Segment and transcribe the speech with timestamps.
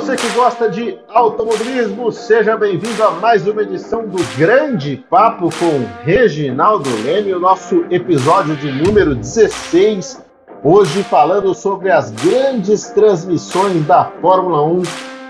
[0.00, 6.04] você que gosta de automobilismo, seja bem-vindo a mais uma edição do Grande Papo com
[6.04, 10.22] Reginaldo Leme, o nosso episódio de número 16.
[10.62, 14.82] Hoje falando sobre as grandes transmissões da Fórmula 1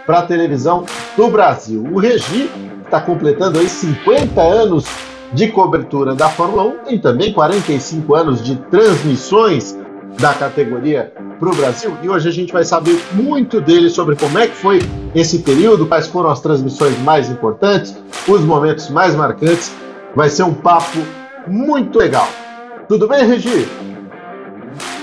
[0.05, 0.85] para a televisão
[1.17, 1.83] do Brasil.
[1.91, 2.51] O Regi
[2.85, 4.85] está completando aí 50 anos
[5.33, 9.79] de cobertura da Fórmula 1 e também 45 anos de transmissões
[10.19, 11.97] da categoria para o Brasil.
[12.03, 14.81] E hoje a gente vai saber muito dele sobre como é que foi
[15.15, 19.73] esse período, quais foram as transmissões mais importantes, os momentos mais marcantes.
[20.15, 20.99] Vai ser um papo
[21.47, 22.29] muito legal.
[22.89, 23.69] Tudo bem, Regi?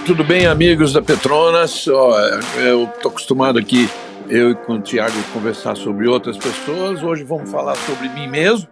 [0.05, 1.87] Tudo bem, amigos da Petronas.
[1.87, 3.89] eu estou acostumado aqui
[4.29, 7.03] eu e com o Tiago conversar sobre outras pessoas.
[7.03, 8.67] Hoje vamos falar sobre mim mesmo.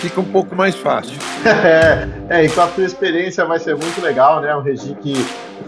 [0.00, 1.16] Fica um pouco mais fácil.
[1.44, 2.08] é,
[2.40, 4.54] é, e com a tua experiência vai ser muito legal, né?
[4.54, 5.14] O Regi que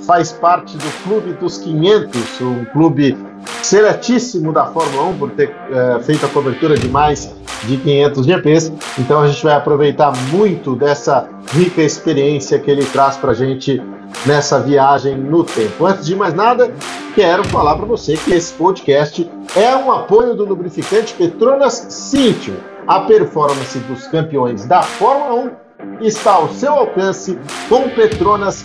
[0.07, 3.17] faz parte do Clube dos 500, um clube
[3.63, 7.35] seletíssimo da Fórmula 1 por ter é, feito a cobertura de mais
[7.65, 8.73] de 500 GPs.
[8.99, 13.83] Então a gente vai aproveitar muito dessa rica experiência que ele traz para a gente
[14.25, 15.87] nessa viagem no tempo.
[15.87, 16.73] Antes de mais nada,
[17.15, 22.57] quero falar para você que esse podcast é um apoio do lubrificante Petronas Cintium.
[22.87, 25.53] A performance dos campeões da Fórmula
[26.01, 28.65] 1 está ao seu alcance com Petronas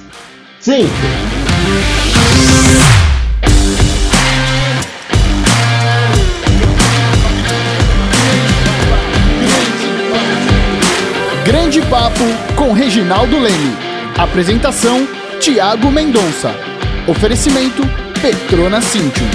[0.60, 1.41] Cintium.
[11.46, 12.24] Grande Papo
[12.56, 13.76] com Reginaldo Leme.
[14.16, 15.08] Apresentação
[15.40, 16.52] Tiago Mendonça.
[17.08, 17.82] Oferecimento
[18.22, 19.28] Petrona Cintium.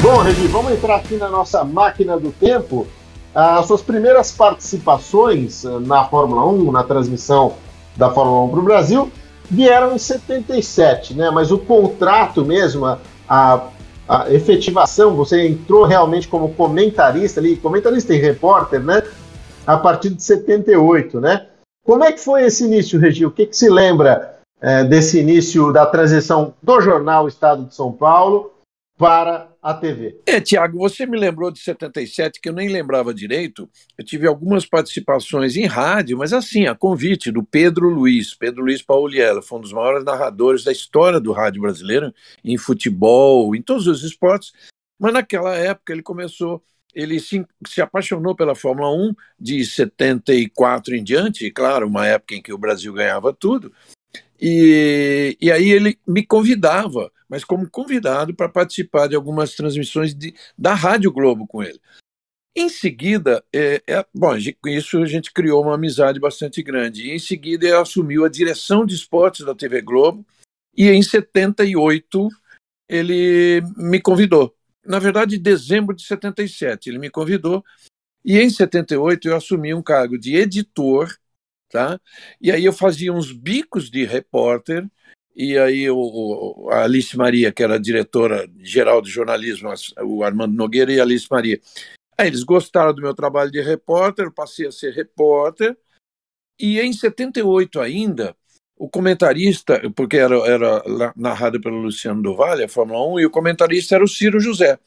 [0.00, 2.86] Bom, Regi, vamos entrar aqui na nossa máquina do tempo.
[3.34, 7.54] As suas primeiras participações eh, na Fórmula 1, na transmissão
[7.96, 9.12] da Fórmula 1 para o Brasil,
[9.52, 11.30] vieram em 77, né?
[11.30, 12.86] Mas o contrato mesmo,
[13.28, 13.68] a,
[14.08, 19.02] a efetivação, você entrou realmente como comentarista ali, comentarista e repórter, né?
[19.66, 21.46] A partir de 78, né?
[21.84, 23.26] Como é que foi esse início, Regi?
[23.26, 27.92] O que, que se lembra é, desse início da transição do jornal Estado de São
[27.92, 28.52] Paulo
[28.96, 30.20] para a TV.
[30.26, 33.70] É, Tiago, você me lembrou de 77, que eu nem lembrava direito.
[33.96, 38.82] Eu tive algumas participações em rádio, mas assim, a convite do Pedro Luiz, Pedro Luiz
[38.82, 42.12] Pauliela, foi um dos maiores narradores da história do rádio brasileiro,
[42.44, 44.52] em futebol, em todos os esportes.
[44.98, 46.60] Mas naquela época ele começou,
[46.92, 52.42] ele se, se apaixonou pela Fórmula 1 de 74 em diante, claro, uma época em
[52.42, 53.72] que o Brasil ganhava tudo.
[54.40, 60.34] E, e aí ele me convidava mas como convidado para participar de algumas transmissões de,
[60.56, 61.80] da Rádio Globo com ele.
[62.54, 67.06] Em seguida, é, é, bom, com isso a gente criou uma amizade bastante grande.
[67.06, 70.26] E em seguida, ele assumiu a direção de esportes da TV Globo.
[70.76, 72.28] E em 78,
[72.86, 74.54] ele me convidou.
[74.84, 77.64] Na verdade, em dezembro de 77, ele me convidou.
[78.22, 81.16] E em 78, eu assumi um cargo de editor.
[81.70, 81.98] Tá?
[82.38, 84.86] E aí eu fazia uns bicos de repórter
[85.34, 89.72] e aí o, a Alice Maria, que era diretora geral de jornalismo,
[90.02, 91.60] o Armando Nogueira e a Alice Maria.
[92.18, 95.76] Aí eles gostaram do meu trabalho de repórter, passei a ser repórter,
[96.58, 98.36] e em 78 ainda,
[98.76, 100.82] o comentarista, porque era, era
[101.16, 104.78] narrado pelo Luciano do Vale, a Fórmula 1, e o comentarista era o Ciro José,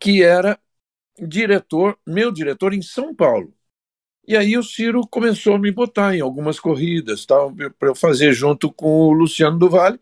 [0.00, 0.58] que era
[1.18, 3.54] diretor, meu diretor em São Paulo.
[4.26, 8.32] E aí o Ciro começou a me botar em algumas corridas, tal, para eu fazer
[8.32, 9.98] junto com o Luciano do Vale,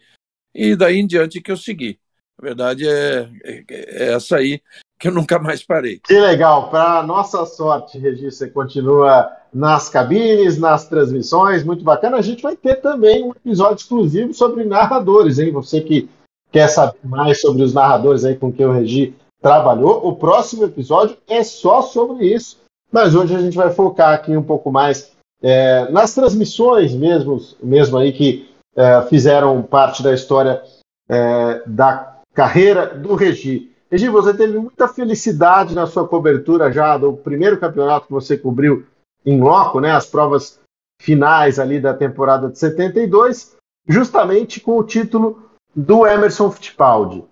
[0.54, 1.98] e daí em diante que eu segui.
[2.38, 4.60] A verdade é, é, é essa aí
[4.98, 5.98] que eu nunca mais parei.
[6.00, 6.68] Que legal!
[6.68, 12.18] Para nossa sorte, Regi, você continua nas cabines, nas transmissões, muito bacana.
[12.18, 15.50] A gente vai ter também um episódio exclusivo sobre narradores, hein?
[15.52, 16.08] Você que
[16.52, 21.16] quer saber mais sobre os narradores aí com quem o Regi trabalhou, o próximo episódio
[21.26, 22.59] é só sobre isso.
[22.90, 27.96] Mas hoje a gente vai focar aqui um pouco mais é, nas transmissões mesmo, mesmo
[27.96, 30.62] aí que é, fizeram parte da história
[31.08, 33.70] é, da carreira do Regi.
[33.90, 38.86] Regi, você teve muita felicidade na sua cobertura já do primeiro campeonato que você cobriu
[39.24, 40.58] em loco, né, as provas
[41.00, 43.56] finais ali da temporada de 72,
[43.88, 47.24] justamente com o título do Emerson Fittipaldi.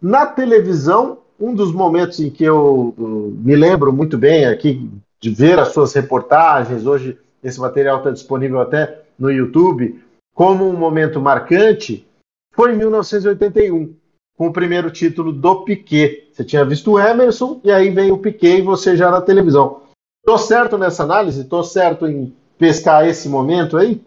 [0.00, 4.90] Na televisão, um dos momentos em que eu me lembro muito bem aqui
[5.20, 10.02] de ver as suas reportagens, hoje esse material está disponível até no YouTube,
[10.34, 12.06] como um momento marcante,
[12.54, 13.94] foi em 1981,
[14.36, 16.28] com o primeiro título do Piquet.
[16.32, 19.82] Você tinha visto o Emerson e aí vem o Piquet e você já na televisão.
[20.24, 21.40] Estou certo nessa análise?
[21.40, 24.00] Estou certo em pescar esse momento aí?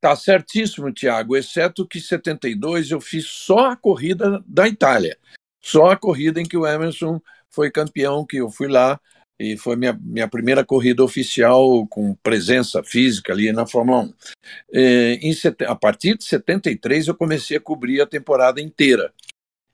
[0.00, 5.16] Tá certíssimo, Tiago, exceto que 72 eu fiz só a corrida da Itália.
[5.66, 7.20] Só a corrida em que o Emerson
[7.50, 9.00] foi campeão, que eu fui lá
[9.36, 14.14] e foi minha, minha primeira corrida oficial com presença física ali na Fórmula 1.
[14.72, 15.34] É, em,
[15.66, 19.12] a partir de 73 eu comecei a cobrir a temporada inteira.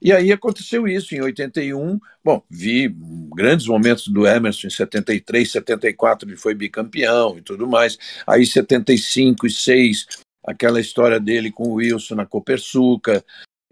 [0.01, 1.99] E aí aconteceu isso em 81.
[2.25, 2.91] Bom, vi
[3.35, 7.99] grandes momentos do Emerson em 73, 74 ele foi bicampeão e tudo mais.
[8.25, 10.07] Aí 75 e 6,
[10.43, 13.23] aquela história dele com o Wilson na Copersuca.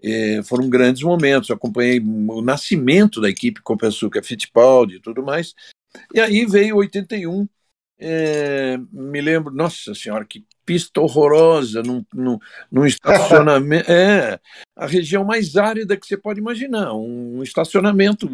[0.02, 1.48] Eh, foram grandes momentos.
[1.48, 5.54] Eu acompanhei o nascimento da equipe Copersuca Fittipaldi e tudo mais.
[6.12, 7.46] E aí veio 81.
[8.04, 12.36] É, me lembro, nossa senhora, que pista horrorosa, num, num,
[12.70, 13.86] num estacionamento.
[13.90, 14.40] é,
[14.76, 18.28] a região mais árida que você pode imaginar, um estacionamento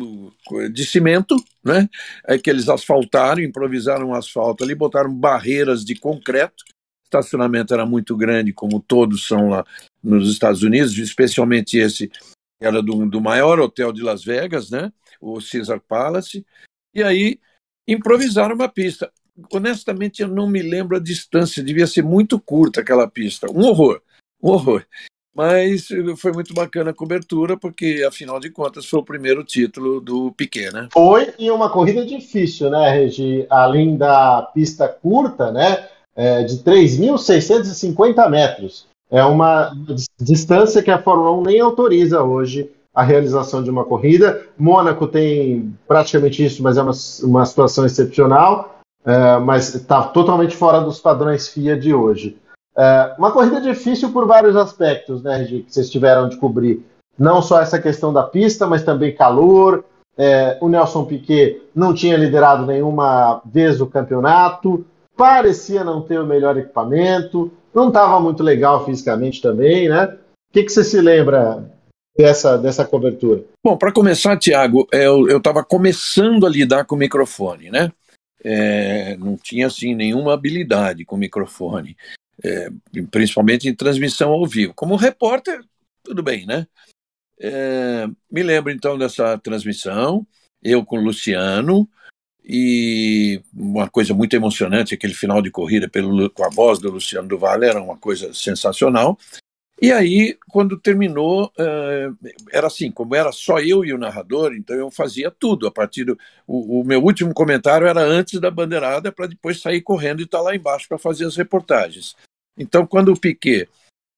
[0.73, 1.87] de cimento, né?
[2.27, 6.65] É que eles asfaltaram, improvisaram um asfalto ali, botaram barreiras de concreto.
[6.67, 9.67] O estacionamento era muito grande, como todos são lá
[10.03, 12.11] nos Estados Unidos, especialmente esse
[12.61, 14.93] era do, do maior hotel de Las Vegas, né?
[15.21, 16.45] O Caesar Palace.
[16.95, 17.39] E aí
[17.87, 19.11] improvisaram uma pista.
[19.53, 23.51] Honestamente, eu não me lembro a distância, devia ser muito curta aquela pista.
[23.51, 24.03] Um horror,
[24.43, 24.85] um horror.
[25.35, 25.87] Mas
[26.17, 30.73] foi muito bacana a cobertura, porque afinal de contas foi o primeiro título do Piquet,
[30.73, 30.89] né?
[30.93, 33.47] Foi e uma corrida difícil, né, Regi?
[33.49, 38.89] Além da pista curta, né, é de 3.650 metros.
[39.11, 39.73] É uma
[40.21, 44.43] distância que a Fórmula 1 nem autoriza hoje a realização de uma corrida.
[44.59, 50.81] Mônaco tem praticamente isso, mas é uma, uma situação excepcional, é, mas está totalmente fora
[50.81, 52.37] dos padrões FIA de hoje.
[52.77, 56.85] É, uma corrida difícil por vários aspectos, né, Regi, que vocês tiveram de cobrir.
[57.19, 59.85] Não só essa questão da pista, mas também calor.
[60.17, 64.85] É, o Nelson Piquet não tinha liderado nenhuma vez o campeonato,
[65.17, 70.07] parecia não ter o melhor equipamento, não estava muito legal fisicamente também, né?
[70.07, 71.71] O que, que você se lembra
[72.17, 73.45] dessa, dessa cobertura?
[73.65, 77.93] Bom, para começar, Tiago, é, eu estava começando a lidar com o microfone, né?
[78.43, 81.97] É, não tinha assim nenhuma habilidade com o microfone,
[82.43, 82.71] é,
[83.11, 84.75] principalmente em transmissão ao vivo.
[84.75, 85.61] Como repórter,
[86.03, 86.67] tudo bem, né?
[87.41, 90.27] É, me lembro então dessa transmissão,
[90.63, 91.89] eu com o Luciano,
[92.49, 97.29] e uma coisa muito emocionante, aquele final de corrida pelo, com a voz do Luciano
[97.29, 99.19] Duval era uma coisa sensacional.
[99.81, 102.17] E aí, quando terminou, uh,
[102.51, 105.67] era assim, como era só eu e o narrador, então eu fazia tudo.
[105.67, 106.19] A partir do.
[106.47, 110.39] O, o meu último comentário era antes da bandeirada, para depois sair correndo e estar
[110.39, 112.17] tá lá embaixo para fazer as reportagens.
[112.59, 113.69] Então, quando o Piquet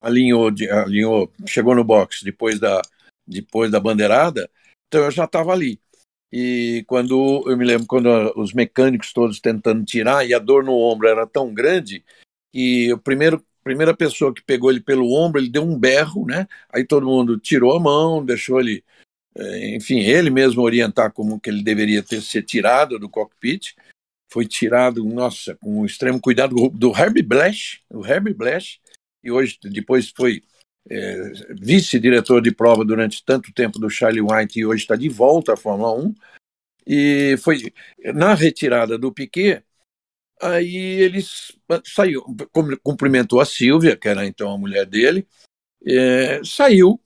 [0.00, 2.80] alinhou, alinhou, chegou no box depois da,
[3.26, 4.48] depois da bandeirada,
[4.88, 5.78] então eu já estava ali.
[6.32, 10.76] E quando eu me lembro quando os mecânicos todos tentando tirar e a dor no
[10.76, 12.04] ombro era tão grande
[12.52, 16.46] que o primeiro primeira pessoa que pegou ele pelo ombro, ele deu um berro, né?
[16.72, 18.82] Aí todo mundo tirou a mão, deixou ele,
[19.36, 23.74] é, enfim, ele mesmo orientar como que ele deveria ter ser tirado do cockpit.
[24.32, 28.80] Foi tirado, nossa, com extremo cuidado do Herbie Blash, o Herbie Blash,
[29.22, 30.42] e hoje depois foi
[30.88, 35.54] é, vice-diretor de prova durante tanto tempo do Charlie White e hoje está de volta
[35.54, 36.14] à Fórmula 1.
[36.86, 37.72] E foi
[38.14, 39.62] na retirada do Piquet,
[40.42, 41.20] Aí ele
[41.84, 42.24] saiu,
[42.82, 45.26] cumprimentou a Silvia, que era então a mulher dele,
[45.86, 46.98] é, saiu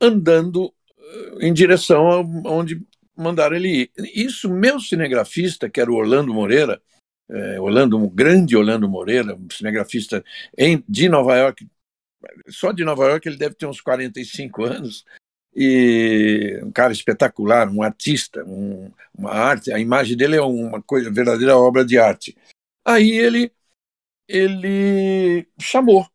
[0.00, 2.08] andando eh, em direção
[2.46, 2.82] aonde
[3.16, 3.90] mandaram ele ir.
[4.14, 6.80] Isso, meu cinegrafista, que era o Orlando Moreira,
[7.30, 10.24] é, Orlando, um grande Orlando Moreira, um cinegrafista
[10.56, 11.68] em, de Nova York,
[12.48, 15.04] só de Nova York ele deve ter uns 45 anos,
[15.54, 21.10] e um cara espetacular, um artista, um, uma arte, a imagem dele é uma coisa,
[21.10, 22.36] verdadeira obra de arte.
[22.84, 23.52] Aí ele,
[24.26, 26.06] ele chamou,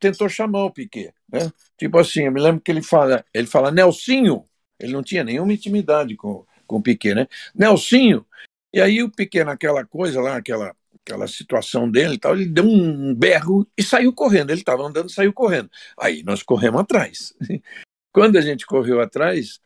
[0.00, 1.12] tentou chamar o Piquet.
[1.30, 1.52] Né?
[1.76, 4.44] Tipo assim, eu me lembro que ele fala, ele fala, Nelsinho,
[4.80, 7.28] ele não tinha nenhuma intimidade com, com o Piquet, né?
[7.54, 8.26] Nelsinho,
[8.72, 10.74] e aí o Piquet naquela coisa lá, aquela,
[11.06, 15.12] aquela situação dele tal, ele deu um berro e saiu correndo, ele estava andando e
[15.12, 15.70] saiu correndo.
[15.96, 17.32] Aí nós corremos atrás.
[18.12, 19.60] Quando a gente correu atrás,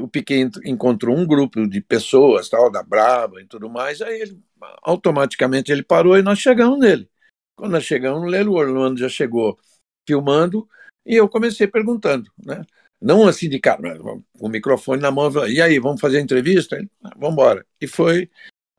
[0.00, 4.40] o Piquet encontrou um grupo de pessoas, tal, da Brava e tudo mais, aí ele
[4.82, 7.08] automaticamente ele parou e nós chegamos nele.
[7.54, 9.58] Quando nós chegamos nele, o Orlando já chegou
[10.06, 10.66] filmando
[11.04, 12.64] e eu comecei perguntando, né?
[13.00, 16.76] Não assim de cara, com o microfone na mão, e aí, vamos fazer a entrevista?
[16.76, 17.66] Ele, ah, vamos embora.
[17.80, 18.30] E foi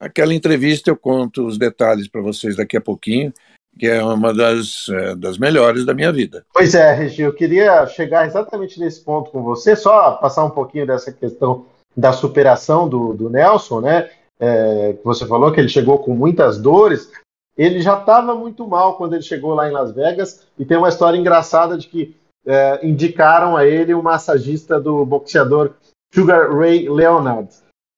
[0.04, 3.34] aquela entrevista, eu conto os detalhes para vocês daqui a pouquinho,
[3.78, 6.46] que é uma das, é, das melhores da minha vida.
[6.54, 10.86] Pois é, Regi, eu queria chegar exatamente nesse ponto com você, só passar um pouquinho
[10.86, 14.10] dessa questão da superação do, do Nelson, né?
[14.40, 17.12] É, você falou que ele chegou com muitas dores.
[17.58, 20.90] ele já estava muito mal quando ele chegou lá em Las Vegas e tem uma
[20.90, 25.72] história engraçada de que é, indicaram a ele o massagista do boxeador
[26.14, 27.50] Sugar Ray Leonard.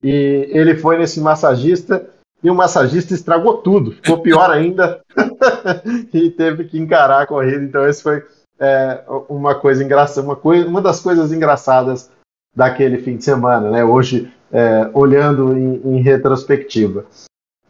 [0.05, 2.07] E ele foi nesse massagista
[2.43, 5.01] e o massagista estragou tudo, ficou pior ainda
[6.13, 7.63] e teve que encarar a corrida.
[7.63, 8.23] Então, esse foi
[8.59, 12.11] é, uma coisa engraçada, uma, coisa, uma das coisas engraçadas
[12.55, 13.83] daquele fim de semana, né?
[13.83, 17.05] Hoje, é, olhando em, em retrospectiva.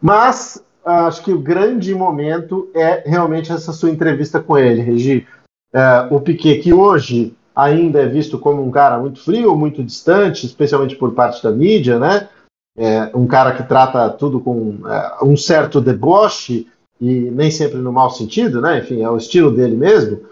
[0.00, 5.26] Mas acho que o grande momento é realmente essa sua entrevista com ele, Regi.
[5.72, 10.44] É, o Piquet, que hoje ainda é visto como um cara muito frio, muito distante,
[10.44, 12.28] especialmente por parte da mídia, né?
[12.76, 16.68] É, um cara que trata tudo com é, um certo deboche
[17.00, 18.80] e nem sempre no mau sentido, né?
[18.80, 20.26] Enfim, é o estilo dele mesmo.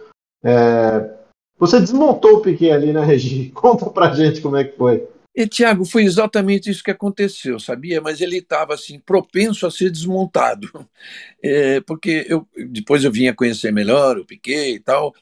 [0.45, 1.11] É,
[1.59, 3.50] você desmontou o Piquet ali, né, Regi?
[3.57, 5.09] Conta pra gente como é que foi.
[5.35, 8.00] E, Tiago, foi exatamente isso que aconteceu, sabia?
[8.00, 10.69] Mas ele estava assim, propenso a ser desmontado.
[11.47, 15.14] É, porque eu, depois eu vim a conhecer melhor o Piquet e tal.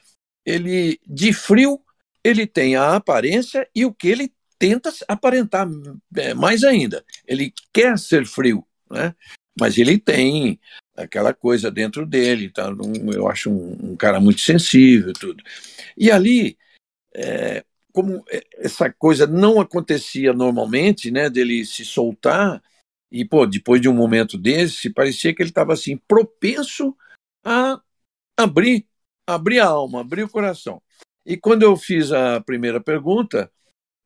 [0.46, 1.80] Ele, de frio,
[2.24, 5.68] ele tem a aparência e o que ele tenta aparentar
[6.16, 7.04] é, mais ainda.
[7.26, 9.14] Ele quer ser frio, né?
[9.58, 10.60] mas ele tem
[10.96, 12.50] aquela coisa dentro dele.
[12.50, 12.70] Tá?
[13.12, 15.42] eu acho um, um cara muito sensível tudo.
[15.96, 16.56] E ali,
[17.14, 18.24] é, como
[18.56, 22.62] essa coisa não acontecia normalmente, né, dele se soltar,
[23.10, 26.96] e pô, depois de um momento desse, parecia que ele estava assim propenso
[27.44, 27.80] a
[28.38, 28.86] abrir,
[29.26, 30.80] abrir a alma, abrir o coração.
[31.24, 33.50] E quando eu fiz a primeira pergunta,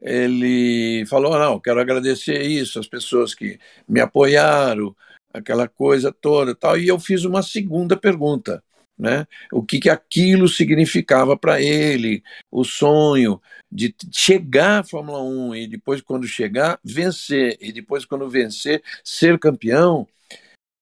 [0.01, 3.59] ele falou: não, quero agradecer isso, as pessoas que
[3.89, 4.95] me apoiaram,
[5.33, 6.79] aquela coisa toda, tal.
[6.79, 8.63] E eu fiz uma segunda pergunta,
[8.99, 9.27] né?
[9.53, 15.67] O que, que aquilo significava para ele, o sonho de chegar à Fórmula 1 e
[15.67, 20.07] depois, quando chegar, vencer, e depois, quando vencer, ser campeão.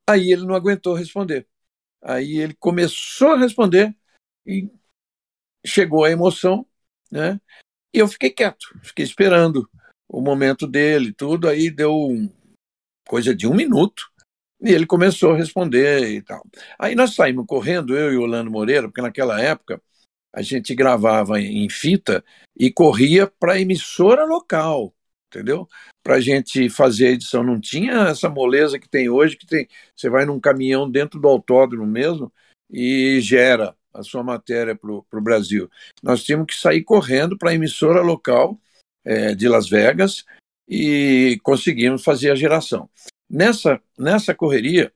[0.08, 1.46] Aí ele não aguentou responder.
[2.02, 3.94] Aí ele começou a responder
[4.46, 4.68] e
[5.64, 6.66] chegou a emoção,
[7.10, 7.40] né?
[7.92, 9.68] E eu fiquei quieto, fiquei esperando
[10.08, 11.48] o momento dele, tudo.
[11.48, 12.08] Aí deu
[13.06, 14.04] coisa de um minuto.
[14.60, 16.42] E ele começou a responder e tal.
[16.78, 19.80] Aí nós saímos correndo, eu e o Orlando Moreira, porque naquela época
[20.32, 22.24] a gente gravava em fita
[22.58, 24.94] e corria para a emissora local,
[25.28, 25.68] entendeu?
[26.02, 27.44] Para a gente fazer a edição.
[27.44, 29.68] Não tinha essa moleza que tem hoje, que tem.
[29.94, 32.32] Você vai num caminhão dentro do autódromo mesmo
[32.70, 35.70] e gera a sua matéria para o Brasil.
[36.02, 38.60] Nós tínhamos que sair correndo para a emissora local
[39.04, 40.24] é, de Las Vegas
[40.68, 42.88] e conseguimos fazer a geração.
[43.30, 44.92] Nessa, nessa correria,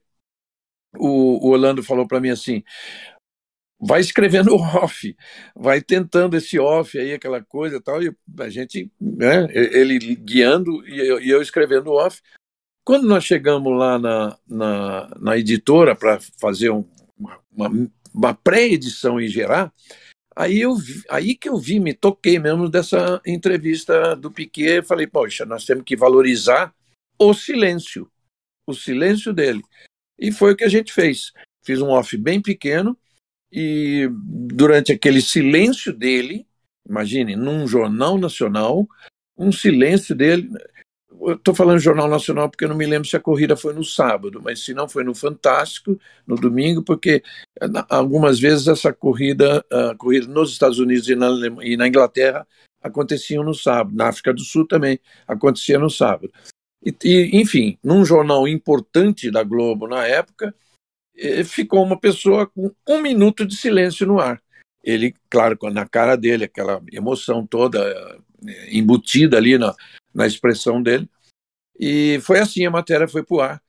[0.97, 2.63] o, o Orlando falou para mim assim:
[3.79, 5.15] vai escrevendo off,
[5.55, 10.85] vai tentando esse off aí, aquela coisa e tal, e a gente, né, ele guiando
[10.87, 12.21] e eu, e eu escrevendo off.
[12.83, 16.83] Quando nós chegamos lá na, na, na editora para fazer um,
[17.51, 17.69] uma,
[18.13, 19.73] uma pré-edição em gerar,
[20.35, 25.07] aí, eu vi, aí que eu vi, me toquei mesmo dessa entrevista do Piquet, falei,
[25.07, 26.73] poxa, nós temos que valorizar
[27.17, 28.09] o silêncio,
[28.65, 29.61] o silêncio dele.
[30.17, 31.31] E foi o que a gente fez.
[31.63, 32.97] Fiz um off bem pequeno,
[33.51, 36.45] e durante aquele silêncio dele,
[36.87, 38.87] imagine, num jornal nacional,
[39.37, 40.49] um silêncio dele.
[41.27, 44.41] Estou falando Jornal Nacional porque eu não me lembro se a corrida foi no sábado,
[44.41, 47.21] mas se não foi no Fantástico, no domingo, porque
[47.61, 51.29] eh, algumas vezes essa corrida, a corrida nos Estados Unidos e na,
[51.61, 52.47] e na Inglaterra
[52.81, 56.31] aconteciam no sábado, na África do Sul também acontecia no sábado.
[56.85, 60.55] E, e, enfim, num jornal importante da Globo na época,
[61.17, 64.41] eh, ficou uma pessoa com um minuto de silêncio no ar.
[64.81, 67.79] Ele, claro, na cara dele, aquela emoção toda
[68.47, 69.75] eh, embutida ali na,
[70.13, 71.09] na expressão dele.
[71.79, 73.63] E foi assim, a matéria foi para o ar.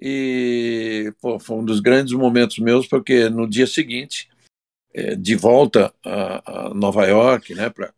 [0.00, 4.28] E pô, foi um dos grandes momentos meus, porque no dia seguinte,
[4.94, 7.92] eh, de volta a, a Nova York, né, para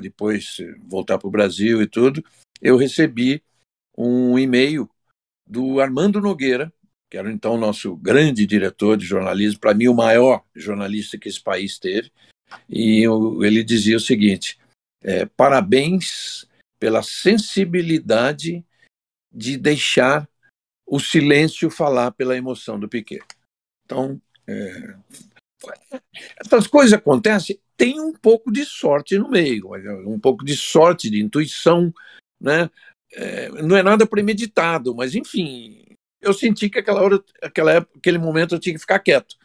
[0.00, 2.24] depois voltar para o Brasil e tudo,
[2.62, 3.42] eu recebi
[3.96, 4.88] um e-mail
[5.46, 6.72] do Armando Nogueira,
[7.10, 11.28] que era então o nosso grande diretor de jornalismo, para mim o maior jornalista que
[11.28, 12.10] esse país teve,
[12.68, 14.58] e eu, ele dizia o seguinte:
[15.02, 16.46] é, parabéns
[16.78, 18.64] pela sensibilidade
[19.32, 20.28] de deixar
[20.86, 23.22] o silêncio falar pela emoção do Piquet.
[23.84, 24.96] Então, é,
[26.38, 29.70] essas coisas acontecem, tem um pouco de sorte no meio,
[30.06, 31.92] um pouco de sorte, de intuição,
[32.40, 32.70] né?
[33.12, 35.84] É, não é nada premeditado, mas enfim,
[36.20, 39.36] eu senti que aquela hora, aquela época, aquele momento eu tinha que ficar quieto.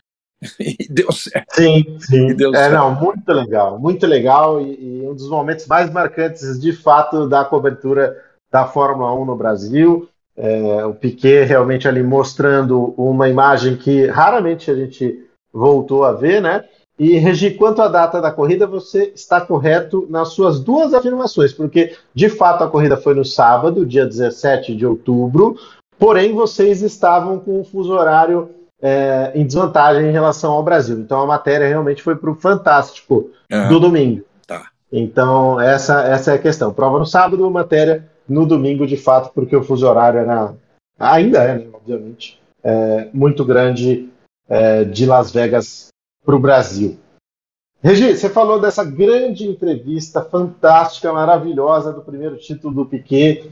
[0.60, 1.56] e deu certo.
[1.56, 2.34] Sim, sim.
[2.36, 2.74] Deu é, certo.
[2.74, 7.44] não, muito legal, muito legal e, e, um dos momentos mais marcantes, de fato, da
[7.44, 8.16] cobertura
[8.52, 10.10] da Fórmula 1 no Brasil.
[10.38, 16.42] É, o Piquet realmente ali mostrando uma imagem que raramente a gente voltou a ver,
[16.42, 16.64] né?
[16.98, 21.96] E, Regi, quanto à data da corrida, você está correto nas suas duas afirmações, porque
[22.14, 25.56] de fato a corrida foi no sábado, dia 17 de outubro,
[25.98, 28.50] porém vocês estavam com o fuso horário
[28.82, 31.00] é, em desvantagem em relação ao Brasil.
[31.00, 33.70] Então a matéria realmente foi para o Fantástico uhum.
[33.70, 34.24] do domingo.
[34.48, 34.70] Tá.
[34.92, 36.74] Então essa, essa é a questão.
[36.74, 40.54] Prova no sábado, matéria no domingo, de fato, porque o fuso horário era.
[41.00, 44.10] Ainda é, né, obviamente, é, muito grande
[44.48, 45.88] é, de Las Vegas
[46.26, 47.00] para o Brasil.
[47.82, 53.50] Regi, você falou dessa grande entrevista fantástica, maravilhosa do primeiro título do Piquet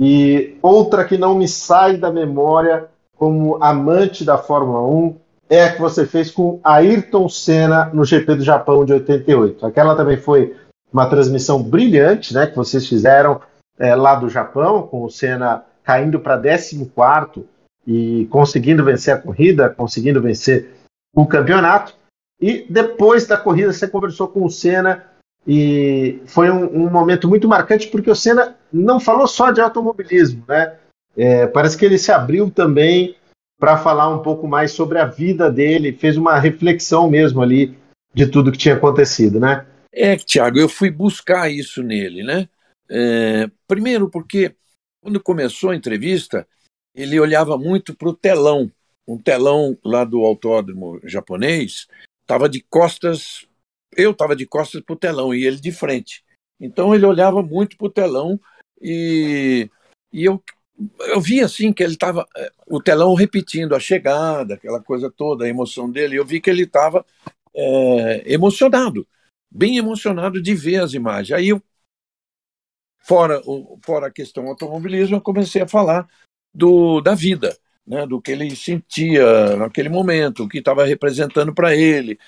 [0.00, 5.16] e outra que não me sai da memória como amante da Fórmula 1
[5.48, 9.64] é a que você fez com Ayrton Senna no GP do Japão de 88.
[9.64, 10.56] Aquela também foi
[10.92, 13.40] uma transmissão brilhante, né, que vocês fizeram
[13.78, 16.90] é, lá do Japão, com o Senna caindo para 14
[17.86, 20.74] e conseguindo vencer a corrida, conseguindo vencer
[21.14, 21.94] o campeonato.
[22.40, 25.04] E depois da corrida você conversou com o Senna
[25.46, 30.44] e foi um, um momento muito marcante porque o Senna não falou só de automobilismo,
[30.48, 30.74] né?
[31.16, 33.16] É, parece que ele se abriu também
[33.58, 37.76] para falar um pouco mais sobre a vida dele, fez uma reflexão mesmo ali
[38.12, 39.66] de tudo que tinha acontecido, né?
[39.92, 42.48] É, Tiago, eu fui buscar isso nele, né?
[42.88, 44.54] É, primeiro porque
[45.02, 46.46] quando começou a entrevista,
[46.94, 48.70] ele olhava muito para o telão,
[49.06, 51.86] um telão lá do autódromo japonês,
[52.22, 53.46] estava de costas,
[53.96, 56.24] eu estava de costas para o telão e ele de frente.
[56.60, 58.40] Então ele olhava muito para o telão
[58.80, 59.70] e,
[60.12, 60.42] e eu,
[61.00, 65.44] eu vi assim que ele estava, eh, o telão repetindo a chegada, aquela coisa toda,
[65.44, 67.04] a emoção dele, eu vi que ele estava
[67.54, 69.06] é, emocionado,
[69.50, 71.32] bem emocionado de ver as imagens.
[71.32, 71.62] Aí eu,
[72.98, 73.42] fora,
[73.82, 76.06] fora a questão automobilismo, eu comecei a falar
[76.54, 77.56] do, da vida
[77.86, 82.18] né, do que ele sentia naquele momento, o que estava representando para ele.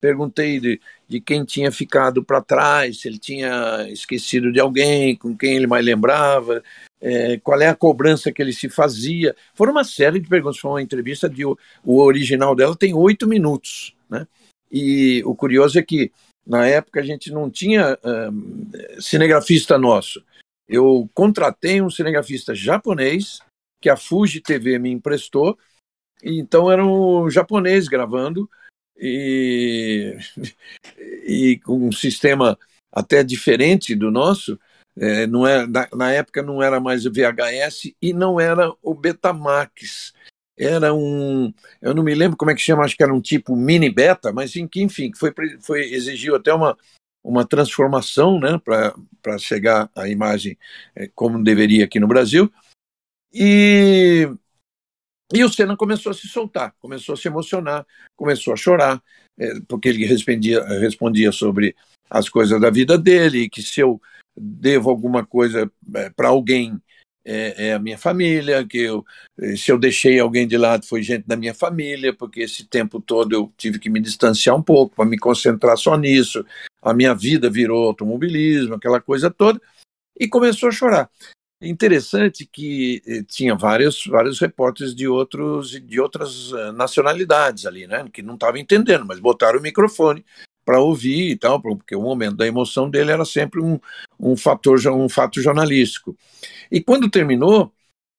[0.00, 5.36] Perguntei de, de quem tinha ficado para trás, se ele tinha esquecido de alguém, com
[5.36, 6.62] quem ele mais lembrava,
[7.00, 9.34] é, qual é a cobrança que ele se fazia.
[9.54, 10.58] Foram uma série de perguntas.
[10.58, 14.26] Foi uma entrevista de o original dela tem oito minutos, né?
[14.70, 16.12] E o curioso é que
[16.46, 17.98] na época a gente não tinha
[19.00, 20.22] cinegrafista nosso.
[20.68, 23.40] Eu contratei um cinegrafista japonês
[23.80, 25.58] que a Fuji TV me emprestou.
[26.22, 28.48] Então era um japonês gravando
[28.98, 30.16] e,
[31.26, 32.58] e com um sistema
[32.92, 34.58] até diferente do nosso.
[35.00, 38.94] É, não é, na, na, época não era mais o VHS e não era o
[38.94, 40.12] Betamax.
[40.58, 43.54] Era um, eu não me lembro como é que chama, acho que era um tipo
[43.54, 46.76] mini beta, mas enfim, foi, foi exigiu até uma,
[47.22, 50.58] uma transformação né, para chegar a imagem
[50.96, 52.52] é, como deveria aqui no Brasil.
[53.32, 54.28] E,
[55.32, 57.86] e o Senna começou a se soltar, começou a se emocionar,
[58.16, 59.02] começou a chorar,
[59.38, 61.76] é, porque ele respondia, respondia sobre
[62.08, 64.00] as coisas da vida dele, que se eu
[64.36, 66.80] devo alguma coisa é, para alguém,
[67.24, 69.04] é, é, a minha família, que eu,
[69.54, 73.34] se eu deixei alguém de lado foi gente da minha família, porque esse tempo todo
[73.34, 76.42] eu tive que me distanciar um pouco para me concentrar só nisso.
[76.80, 79.60] A minha vida virou automobilismo, aquela coisa toda,
[80.18, 81.10] e começou a chorar.
[81.60, 88.08] Interessante que eh, tinha vários, vários repórteres de, outros, de outras uh, nacionalidades ali, né?
[88.12, 90.24] Que não estavam entendendo, mas botaram o microfone
[90.64, 93.80] para ouvir e tal, porque o momento da emoção dele era sempre um,
[94.20, 96.16] um fator, um fato jornalístico.
[96.70, 97.72] E quando terminou,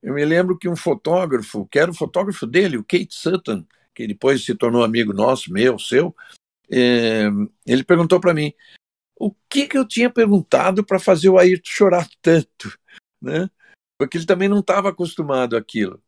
[0.03, 4.07] eu me lembro que um fotógrafo, que era o fotógrafo dele, o Kate Sutton, que
[4.07, 6.13] depois se tornou amigo nosso, meu, seu,
[6.71, 7.29] eh,
[7.65, 8.53] ele perguntou para mim
[9.17, 12.78] o que, que eu tinha perguntado para fazer o Ayrton chorar tanto
[13.21, 13.49] né?
[13.97, 16.01] Porque ele também não estava acostumado àquilo.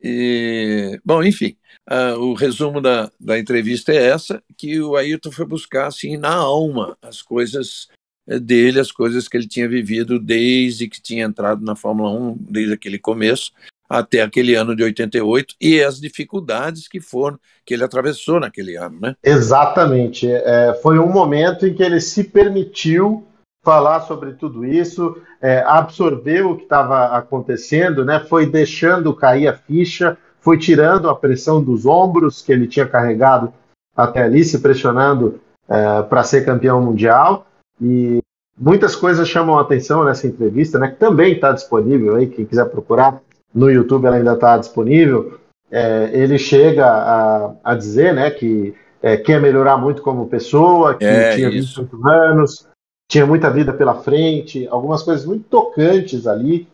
[0.00, 1.56] E, bom, enfim,
[1.90, 6.34] uh, o resumo da, da entrevista é essa, que o Ayrton foi buscar, assim, na
[6.34, 7.88] alma, as coisas
[8.26, 12.36] eh, dele, as coisas que ele tinha vivido desde que tinha entrado na Fórmula 1,
[12.38, 13.52] desde aquele começo,
[13.88, 18.98] até aquele ano de 88 e as dificuldades que foram que ele atravessou naquele ano,
[19.00, 19.16] né?
[19.22, 20.30] Exatamente.
[20.30, 23.26] É, foi um momento em que ele se permitiu
[23.64, 28.20] falar sobre tudo isso, é, absorver o que estava acontecendo, né?
[28.20, 33.52] Foi deixando cair a ficha, foi tirando a pressão dos ombros que ele tinha carregado
[33.96, 37.46] até ali, se pressionando é, para ser campeão mundial.
[37.80, 38.20] E
[38.56, 40.88] muitas coisas chamam a atenção nessa entrevista, né?
[40.88, 43.20] Que também está disponível aí, quem quiser procurar
[43.54, 45.38] no YouTube, ela ainda está disponível.
[45.70, 51.04] É, ele chega a, a, dizer, né, que é, quer melhorar muito como pessoa, que
[51.04, 52.68] é, tinha 28 anos,
[53.08, 56.66] tinha muita vida pela frente, algumas coisas muito tocantes ali.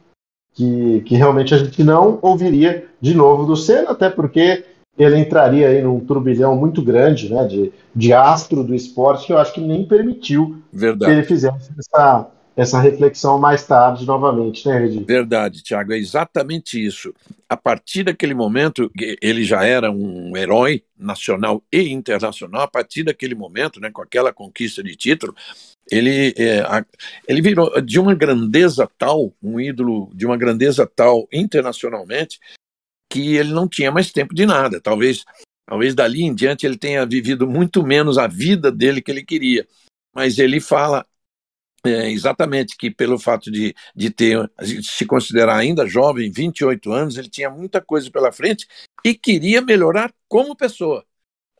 [0.54, 4.64] que, que realmente a gente não ouviria de novo do Senna, até porque
[4.98, 9.38] ele entraria aí num turbilhão muito grande né, de, de astro do esporte que eu
[9.38, 11.10] acho que nem permitiu Verdade.
[11.12, 15.02] que ele fizesse essa, essa reflexão mais tarde novamente, né, Regi?
[15.04, 17.14] Verdade, Tiago, é exatamente isso.
[17.48, 18.90] A partir daquele momento,
[19.22, 22.60] ele já era um herói nacional e internacional.
[22.62, 25.34] A partir daquele momento, né, com aquela conquista de título,
[25.90, 26.62] ele, é,
[27.26, 32.38] ele virou de uma grandeza tal, um ídolo de uma grandeza tal internacionalmente,
[33.11, 34.81] que ele não tinha mais tempo de nada.
[34.81, 35.24] Talvez,
[35.66, 39.66] talvez dali em diante ele tenha vivido muito menos a vida dele que ele queria.
[40.14, 41.05] Mas ele fala
[41.85, 47.16] é, exatamente que pelo fato de, de ter, de se considerar ainda jovem, 28 anos,
[47.16, 48.66] ele tinha muita coisa pela frente
[49.05, 51.05] e queria melhorar como pessoa.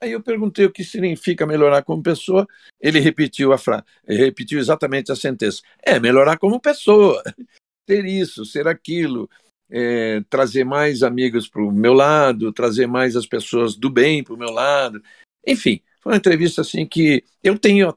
[0.01, 2.47] Aí eu perguntei o que significa melhorar como pessoa.
[2.81, 5.63] Ele repetiu a frase, repetiu exatamente a sentença.
[5.83, 7.23] É melhorar como pessoa,
[7.87, 9.29] ter isso, ser aquilo,
[9.71, 14.35] é, trazer mais amigos para o meu lado, trazer mais as pessoas do bem para
[14.35, 15.03] o meu lado.
[15.47, 17.97] Enfim, foi uma entrevista assim que eu tenho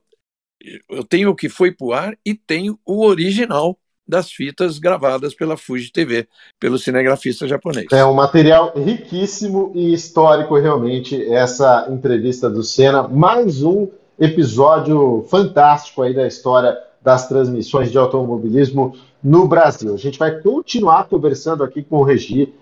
[0.89, 3.77] eu tenho o que foi para o ar e tenho o original
[4.13, 6.28] das fitas gravadas pela Fuji TV,
[6.60, 7.88] pelo cinegrafista japonês.
[7.91, 13.08] É um material riquíssimo e histórico, realmente, essa entrevista do Senna.
[13.08, 13.88] Mais um
[14.19, 19.91] episódio fantástico aí da história das transmissões de automobilismo no Brasil.
[19.95, 22.54] A gente vai continuar conversando aqui com o Regi.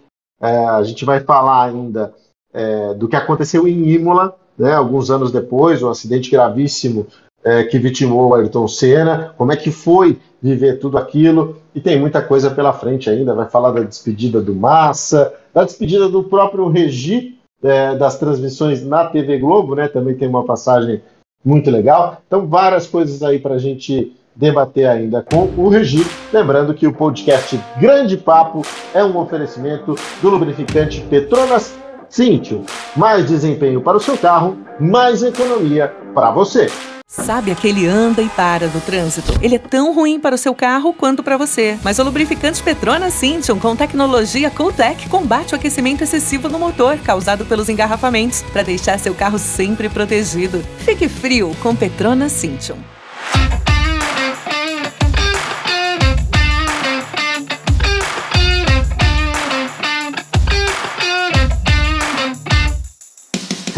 [0.42, 2.14] É, a gente vai falar ainda
[2.54, 7.08] é, do que aconteceu em Imola, né, alguns anos depois, um acidente gravíssimo
[7.44, 12.00] é, que vitimou o Ayrton Senna, como é que foi viver tudo aquilo, e tem
[12.00, 16.68] muita coisa pela frente ainda, vai falar da despedida do Massa, da despedida do próprio
[16.68, 21.02] Regi, é, das transmissões na TV Globo, né, também tem uma passagem
[21.44, 26.74] muito legal, então várias coisas aí para a gente debater ainda com o Regi, lembrando
[26.74, 28.62] que o podcast Grande Papo
[28.94, 31.76] é um oferecimento do lubrificante Petronas
[32.10, 32.64] Cintium,
[32.96, 36.68] mais desempenho para o seu carro, mais economia para você.
[37.12, 39.34] Sabe aquele anda e para no trânsito?
[39.42, 41.78] Ele é tão ruim para o seu carro quanto para você.
[41.84, 47.46] Mas o lubrificante Petronas Cintium com tecnologia Cooltech combate o aquecimento excessivo no motor causado
[47.46, 50.64] pelos engarrafamentos para deixar seu carro sempre protegido.
[50.86, 52.78] Fique frio com Petronas Cintium.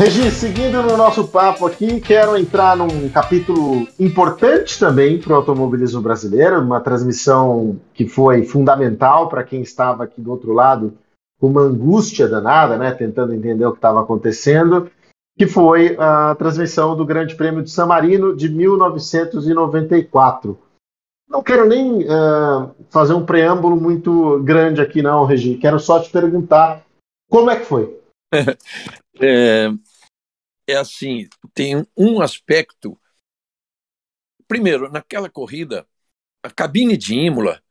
[0.03, 6.01] Regi, seguindo no nosso papo aqui, quero entrar num capítulo importante também para o automobilismo
[6.01, 10.97] brasileiro, uma transmissão que foi fundamental para quem estava aqui do outro lado,
[11.39, 14.91] com uma angústia danada, né, tentando entender o que estava acontecendo,
[15.37, 20.59] que foi a transmissão do Grande Prêmio de San Marino de 1994.
[21.29, 25.55] Não quero nem uh, fazer um preâmbulo muito grande aqui, não, Regi.
[25.55, 26.83] Quero só te perguntar
[27.29, 27.97] como é que foi.
[29.21, 29.71] É,
[30.67, 32.99] é assim, tem um aspecto.
[34.47, 35.87] Primeiro, naquela corrida,
[36.43, 37.61] a cabine de Imola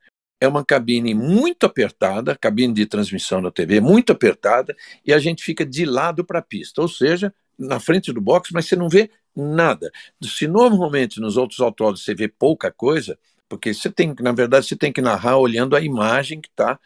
[0.41, 4.75] é uma cabine muito apertada, cabine de transmissão da TV muito apertada,
[5.05, 8.51] e a gente fica de lado para a pista, ou seja, na frente do box,
[8.53, 9.91] mas você não vê nada.
[10.21, 13.17] Se normalmente nos outros autódromos você vê pouca coisa,
[13.49, 16.81] porque você tem, na verdade, você tem que narrar olhando a imagem que está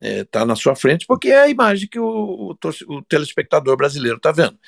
[0.00, 2.56] é, tá na sua frente, porque é a imagem que o, o,
[2.88, 4.58] o telespectador brasileiro está vendo.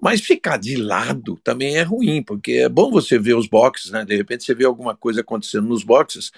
[0.00, 4.04] Mas ficar de lado também é ruim, porque é bom você ver os boxes, né?
[4.04, 6.30] De repente você vê alguma coisa acontecendo nos boxes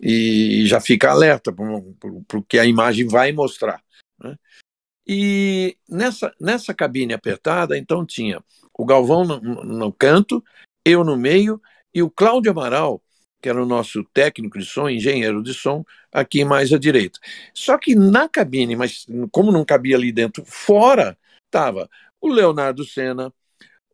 [0.00, 3.82] e já fica alerta para o que a imagem vai mostrar.
[4.20, 4.36] Né?
[5.06, 8.42] E nessa, nessa cabine apertada, então tinha
[8.76, 10.42] o Galvão no, no canto,
[10.84, 11.60] eu no meio
[11.94, 13.00] e o Cláudio Amaral,
[13.40, 17.20] que era o nosso técnico de som, engenheiro de som, aqui mais à direita.
[17.52, 21.88] Só que na cabine, mas como não cabia ali dentro, fora, estava
[22.24, 23.32] o Leonardo Senna,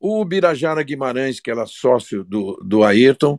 [0.00, 3.36] o Birajara Guimarães, que era sócio do, do Ayrton,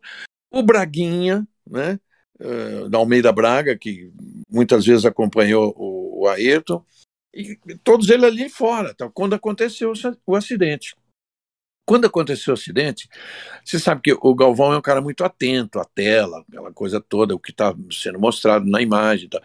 [0.51, 1.97] o Braguinha, né,
[2.41, 4.11] uh, da Almeida Braga, que
[4.49, 6.85] muitas vezes acompanhou o, o Ayrton,
[7.33, 9.93] e todos eles ali fora, tá, quando aconteceu
[10.27, 10.93] o acidente.
[11.85, 13.09] Quando aconteceu o acidente,
[13.63, 17.33] você sabe que o Galvão é um cara muito atento à tela, aquela coisa toda,
[17.33, 19.29] o que está sendo mostrado na imagem.
[19.29, 19.41] Tá.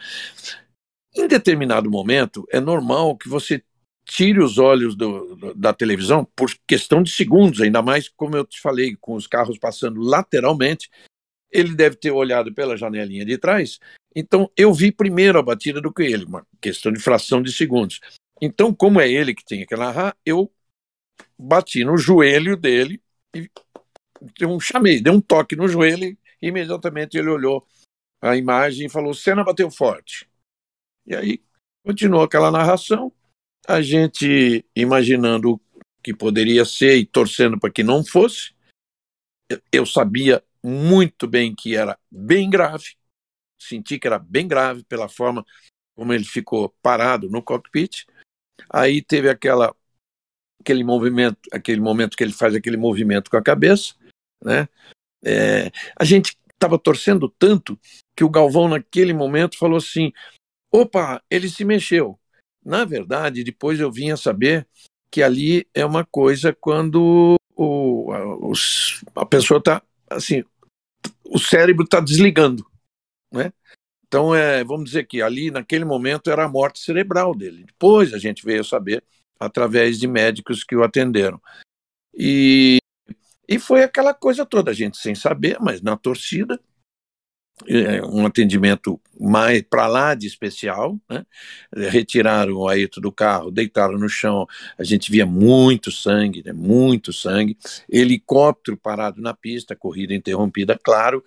[1.16, 3.64] Em determinado momento, é normal que você
[4.06, 8.44] tire os olhos do, do, da televisão por questão de segundos, ainda mais como eu
[8.44, 10.88] te falei, com os carros passando lateralmente,
[11.50, 13.78] ele deve ter olhado pela janelinha de trás.
[14.14, 18.00] Então eu vi primeiro a batida do que ele, uma questão de fração de segundos.
[18.40, 20.50] Então, como é ele que tinha que narrar, eu
[21.38, 23.02] bati no joelho dele
[23.34, 23.50] e
[24.46, 27.66] um chamei, dei um toque no joelho e imediatamente ele olhou
[28.20, 30.28] a imagem e falou: Senna bateu forte.
[31.06, 31.42] E aí
[31.84, 33.12] continuou aquela narração,
[33.66, 35.60] a gente imaginando
[36.02, 38.54] que poderia ser e torcendo para que não fosse.
[39.72, 42.96] Eu sabia muito bem que era bem grave,
[43.60, 45.44] senti que era bem grave pela forma
[45.96, 48.04] como ele ficou parado no cockpit.
[48.70, 49.74] Aí teve aquela
[50.60, 53.94] aquele movimento, aquele momento que ele faz aquele movimento com a cabeça,
[54.42, 54.68] né?
[55.24, 57.78] É, a gente estava torcendo tanto
[58.16, 60.12] que o Galvão naquele momento falou assim:
[60.72, 62.18] opa, ele se mexeu.
[62.66, 64.66] Na verdade, depois eu vim a saber
[65.08, 70.42] que ali é uma coisa quando o, a, a pessoa está assim,
[71.24, 72.66] o cérebro está desligando,
[73.32, 73.52] né?
[74.08, 77.64] Então, é, vamos dizer que ali, naquele momento, era a morte cerebral dele.
[77.66, 79.02] Depois a gente veio saber
[79.38, 81.40] através de médicos que o atenderam.
[82.12, 82.78] E,
[83.48, 86.60] e foi aquela coisa toda, a gente sem saber, mas na torcida,
[88.12, 91.24] um atendimento mais para lá de especial, né?
[91.90, 94.46] retiraram o Ayrton do carro, deitaram no chão,
[94.78, 96.52] a gente via muito sangue, né?
[96.52, 97.56] muito sangue,
[97.90, 101.24] helicóptero parado na pista, corrida interrompida, claro,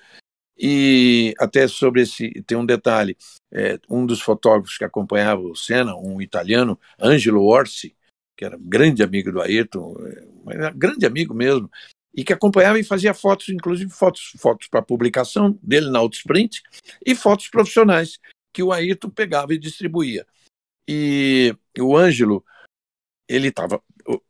[0.58, 3.18] e até sobre esse, tem um detalhe,
[3.52, 7.96] é, um dos fotógrafos que acompanhava o Senna, um italiano, Angelo Orsi,
[8.38, 9.96] que era grande amigo do Ayrton,
[10.50, 11.72] é, grande amigo mesmo,
[12.13, 16.62] e que acompanhava e fazia fotos, inclusive fotos, fotos para publicação dele na Autosprint
[17.06, 18.19] e fotos profissionais
[18.54, 20.26] que o Ayrton pegava e distribuía.
[20.88, 22.43] E o Ângelo,
[23.28, 23.82] ele estava.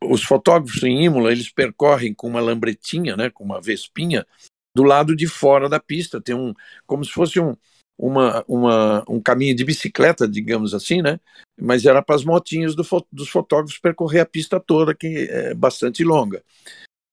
[0.04, 4.28] Os fotógrafos em Imola, eles percorrem com uma lambretinha, né, com uma vespinha,
[4.76, 6.20] do lado de fora da pista.
[6.20, 6.54] Tem um.
[6.86, 7.56] como se fosse um,
[7.98, 11.20] uma, uma, um caminho de bicicleta, digamos assim, né?
[11.58, 16.04] Mas era para as motinhas do, dos fotógrafos percorrer a pista toda, que é bastante
[16.04, 16.44] longa.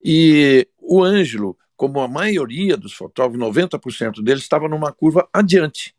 [0.08, 5.96] E o Ângelo, como a maioria dos fotógrafos, 90% deles, estava numa curva adiante,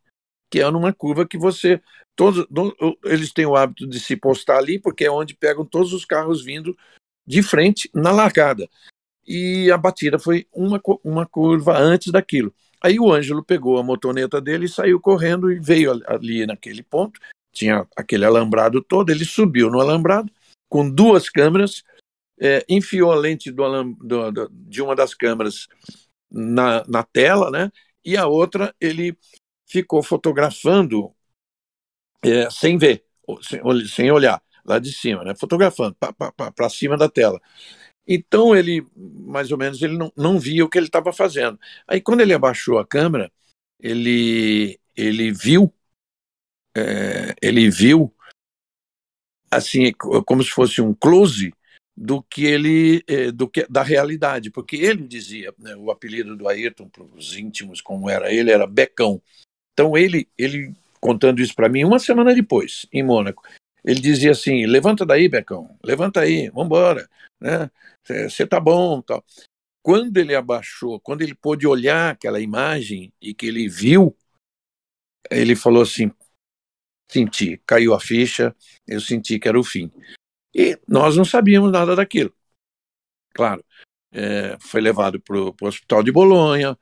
[0.49, 1.81] que é numa curva que você.
[2.15, 2.47] Todos,
[3.03, 6.41] eles têm o hábito de se postar ali, porque é onde pegam todos os carros
[6.41, 6.75] vindo
[7.27, 8.69] de frente na largada.
[9.27, 12.53] E a batida foi uma, uma curva antes daquilo.
[12.81, 17.19] Aí o Ângelo pegou a motoneta dele e saiu correndo e veio ali naquele ponto.
[17.51, 19.09] Tinha aquele alambrado todo.
[19.09, 20.31] Ele subiu no alambrado
[20.69, 21.83] com duas câmeras
[22.39, 25.67] é, enfiou a lente do, do, do, de uma das câmeras
[26.30, 27.71] na, na tela, né?
[28.04, 29.17] E a outra ele
[29.65, 31.13] ficou fotografando
[32.23, 33.06] é, sem ver,
[33.41, 35.34] sem, sem, olhar lá de cima, né?
[35.39, 35.95] Fotografando
[36.56, 37.39] para cima da tela.
[38.08, 41.60] Então ele, mais ou menos, ele não, não via o que ele estava fazendo.
[41.88, 43.32] Aí quando ele abaixou a câmera,
[43.80, 45.73] ele ele viu
[46.76, 48.13] é, ele viu
[49.52, 49.91] assim
[50.26, 51.54] como se fosse um close
[51.97, 56.47] do que ele eh, do que da realidade, porque ele dizia, né, o apelido do
[56.47, 59.19] Ayrton para os íntimos como era ele era Becão.
[59.73, 63.41] Então ele ele contando isso para mim uma semana depois em Mônaco,
[63.83, 67.10] ele dizia assim: levanta daí, Becão, levanta aí, vamos embora,
[67.41, 67.71] né?
[68.03, 69.23] Você tá bom, tal.
[69.81, 74.15] Quando ele abaixou, quando ele pôde olhar aquela imagem e que ele viu,
[75.31, 76.12] ele falou assim:
[77.10, 78.55] senti, caiu a ficha,
[78.88, 79.91] eu senti que era o fim.
[80.57, 82.33] E nós não sabíamos nada daquilo.
[83.31, 83.63] Claro,
[84.11, 86.75] é, foi levado para o hospital de Bolonha,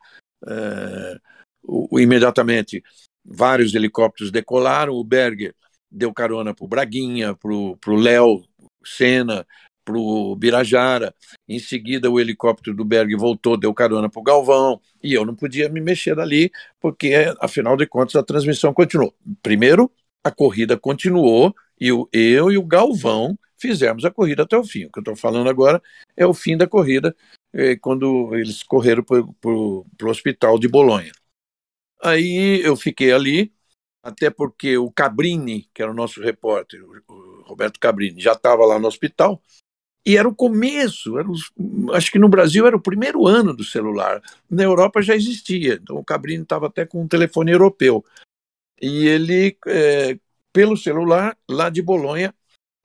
[0.48, 1.20] é,
[1.62, 2.82] o, o, imediatamente
[3.26, 5.54] vários helicópteros decolaram, o Berger
[5.92, 8.42] deu carona para o Braguinha, para o Léo
[8.86, 9.46] Senna,
[9.84, 11.14] para o Birajara.
[11.48, 15.36] Em seguida, o helicóptero do Berg voltou, deu carona para o Galvão, e eu não
[15.36, 19.14] podia me mexer dali, porque, afinal de contas, a transmissão continuou.
[19.44, 19.92] Primeiro,
[20.24, 24.86] a corrida continuou, e eu, eu e o Galvão fizemos a corrida até o fim.
[24.86, 25.82] O que eu estou falando agora
[26.16, 27.16] é o fim da corrida,
[27.54, 31.12] é, quando eles correram para o hospital de Bolonha.
[32.02, 33.54] Aí eu fiquei ali,
[34.04, 38.78] até porque o Cabrini, que era o nosso repórter, o Roberto Cabrini, já estava lá
[38.78, 39.42] no hospital,
[40.06, 41.52] e era o começo, era os,
[41.94, 44.22] acho que no Brasil era o primeiro ano do celular.
[44.48, 48.06] Na Europa já existia, então o Cabrini estava até com um telefone europeu.
[48.80, 50.20] E ele, é,
[50.54, 52.36] pelo celular, lá de Bolonha,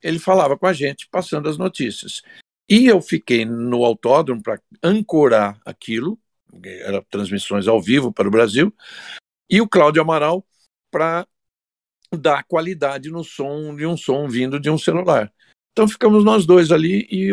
[0.03, 2.23] ele falava com a gente, passando as notícias.
[2.69, 6.19] E eu fiquei no autódromo para ancorar aquilo,
[6.63, 8.73] eram transmissões ao vivo para o Brasil,
[9.49, 10.47] e o Cláudio Amaral
[10.91, 11.27] para
[12.13, 15.33] dar qualidade no som de um som vindo de um celular.
[15.73, 17.31] Então ficamos nós dois ali e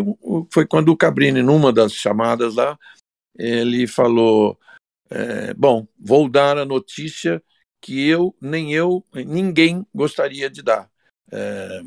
[0.51, 2.77] foi quando o Cabrini, numa das chamadas lá,
[3.37, 4.59] ele falou:
[5.09, 7.41] é, Bom, vou dar a notícia
[7.81, 10.89] que eu, nem eu, ninguém gostaria de dar
[11.31, 11.81] é,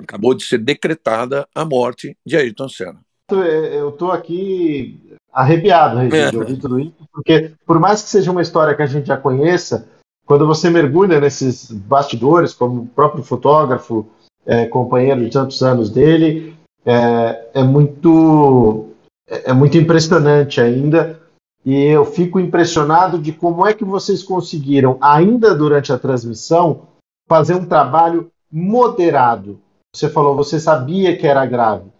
[0.00, 3.00] acabou de ser decretada a morte de Ayrton Senna.
[3.30, 5.00] Eu estou aqui
[5.32, 8.86] arrepiado, Regina, de ouvir tudo isso, porque por mais que seja uma história que a
[8.86, 9.88] gente já conheça,
[10.24, 14.06] quando você mergulha nesses bastidores, como próprio fotógrafo,
[14.44, 18.90] é, companheiro de tantos anos dele, é, é muito
[19.28, 21.20] é, é muito impressionante ainda.
[21.64, 26.86] E eu fico impressionado de como é que vocês conseguiram, ainda durante a transmissão,
[27.28, 29.60] fazer um trabalho moderado.
[29.94, 31.90] Você falou, você sabia que era grave.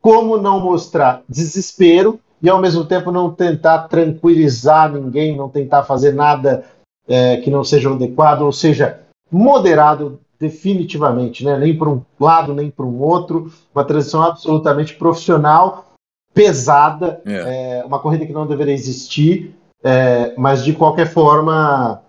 [0.00, 6.12] Como não mostrar desespero e ao mesmo tempo não tentar tranquilizar ninguém, não tentar fazer
[6.12, 6.64] nada
[7.06, 11.56] é, que não seja adequado, ou seja, moderado definitivamente, né?
[11.56, 15.92] nem para um lado nem para um outro, uma transição absolutamente profissional,
[16.34, 17.78] pesada, é.
[17.78, 22.02] É, uma corrida que não deveria existir, é, mas de qualquer forma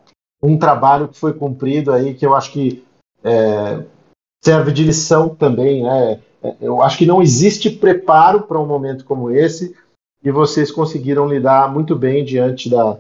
[0.44, 2.84] um trabalho que foi cumprido aí que eu acho que
[3.24, 3.86] é,
[4.44, 6.20] serve de lição também, né?
[6.44, 9.76] É, eu acho que não existe preparo para um momento como esse
[10.22, 13.00] e vocês conseguiram lidar muito bem diante da,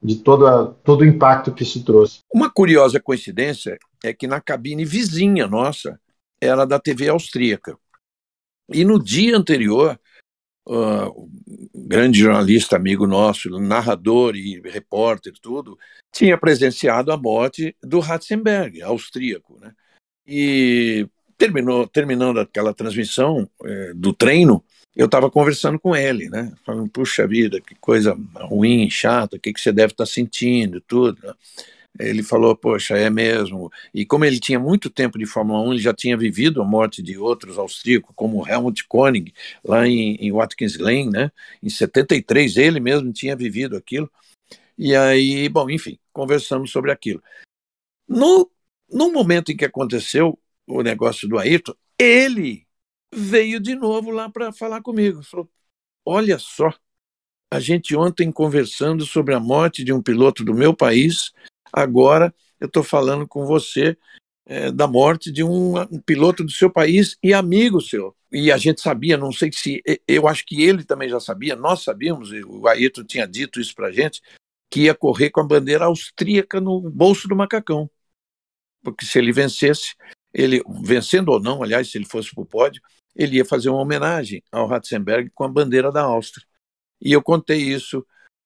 [0.00, 2.20] de todo, a, todo o impacto que isso trouxe.
[2.32, 5.98] Uma curiosa coincidência é que na cabine vizinha nossa
[6.40, 7.76] era da TV austríaca.
[8.68, 9.98] E no dia anterior,
[10.66, 11.28] uh,
[11.74, 15.78] grande jornalista amigo nosso, narrador e repórter, tudo,
[16.12, 19.58] tinha presenciado a morte do Ratzenberg, austríaco.
[19.60, 19.72] Né?
[20.26, 24.64] E terminou, terminando aquela transmissão eh, do treino,
[24.96, 26.52] eu estava conversando com ele, né?
[26.64, 30.80] Falando, puxa vida, que coisa ruim, chata, o que, que você deve estar tá sentindo,
[30.80, 31.18] tudo.
[31.26, 31.34] Né?
[31.98, 33.70] Ele falou, poxa, é mesmo.
[33.92, 37.02] E como ele tinha muito tempo de Fórmula 1, ele já tinha vivido a morte
[37.02, 41.30] de outros austríacos, como Helmut Koenig, lá em, em Watkins Glen, né?
[41.62, 44.10] Em 73, ele mesmo tinha vivido aquilo.
[44.76, 47.22] E aí, bom, enfim, conversamos sobre aquilo.
[48.08, 48.50] No,
[48.90, 52.66] no momento em que aconteceu o negócio do Ayrton, ele
[53.14, 55.22] veio de novo lá para falar comigo.
[55.22, 55.48] Falou:
[56.04, 56.72] Olha só,
[57.50, 61.32] a gente ontem conversando sobre a morte de um piloto do meu país,
[61.74, 63.96] agora eu estou falando com você
[64.46, 68.14] é, da morte de um, um, piloto do seu país e amigo seu.
[68.30, 69.82] E a gente sabia, não sei se.
[70.06, 73.88] Eu acho que ele também já sabia, nós sabíamos, o Ayrton tinha dito isso para
[73.88, 74.20] a gente,
[74.70, 77.90] que ia correr com a bandeira austríaca no bolso do macacão.
[78.82, 79.94] Porque se ele vencesse,
[80.32, 82.82] ele vencendo ou não, aliás, se ele fosse para o pódio,
[83.14, 86.46] ele ia fazer uma homenagem ao Ratzenberg com a bandeira da Áustria.
[87.00, 88.04] E eu contei isso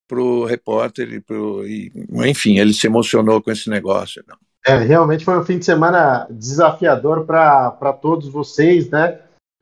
[0.08, 1.92] para o repórter, e, pro, e,
[2.26, 4.24] enfim, ele se emocionou com esse negócio.
[4.26, 4.36] Não.
[4.66, 9.18] É, realmente foi um fim de semana desafiador para todos vocês, né?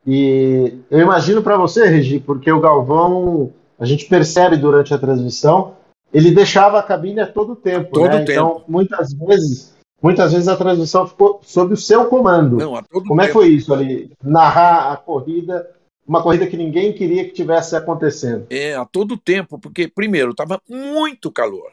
[0.06, 5.74] E eu imagino para você, Regi, porque o Galvão, a gente percebe durante a transmissão,
[6.14, 7.90] ele deixava a cabine a todo tempo.
[7.92, 8.24] Todo né?
[8.24, 8.30] tempo.
[8.30, 12.56] Então, muitas vezes muitas vezes a transmissão ficou sob o seu comando.
[12.56, 13.20] Não, Como tempo.
[13.20, 14.10] é que foi isso ali?
[14.22, 15.68] Narrar a corrida,
[16.06, 18.46] uma corrida que ninguém queria que tivesse acontecendo.
[18.50, 21.72] É, a todo tempo, porque primeiro estava muito calor,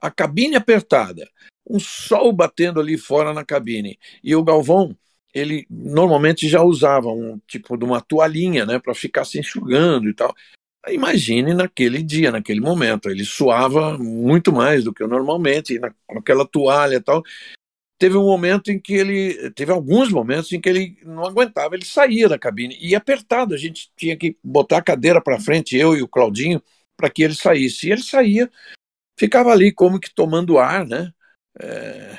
[0.00, 1.28] a cabine apertada,
[1.68, 4.96] um sol batendo ali fora na cabine e o Galvão
[5.34, 10.14] ele normalmente já usava um tipo de uma toalhinha, né, para ficar se enxugando e
[10.14, 10.32] tal.
[10.88, 17.00] Imagine naquele dia, naquele momento, ele suava muito mais do que normalmente, naquela toalha e
[17.00, 17.22] tal
[17.98, 19.50] teve um momento em que ele.
[19.52, 22.76] Teve alguns momentos em que ele não aguentava, ele saía da cabine.
[22.80, 26.62] E apertado, a gente tinha que botar a cadeira para frente, eu e o Claudinho,
[26.96, 27.88] para que ele saísse.
[27.88, 28.50] E ele saía,
[29.18, 31.12] ficava ali como que tomando ar, né?
[31.60, 32.18] É,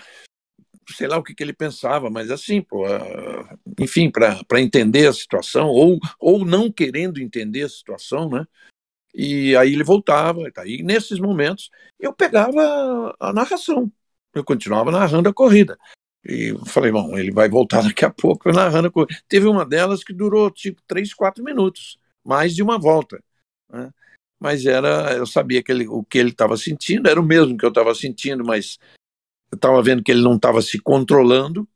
[0.93, 2.85] sei lá o que, que ele pensava, mas assim, pô,
[3.79, 8.45] enfim, para entender a situação, ou, ou não querendo entender a situação, né?
[9.13, 10.65] E aí ele voltava, tá?
[10.67, 13.91] e nesses momentos eu pegava a narração,
[14.35, 15.77] eu continuava narrando a corrida.
[16.23, 19.15] E falei, bom, ele vai voltar daqui a pouco narrando a corrida.
[19.27, 23.23] Teve uma delas que durou tipo três, quatro minutos, mais de uma volta.
[23.71, 23.89] Né?
[24.39, 27.65] Mas era, eu sabia que ele, o que ele estava sentindo era o mesmo que
[27.65, 28.77] eu estava sentindo, mas
[29.51, 31.67] eu estava vendo que ele não estava se controlando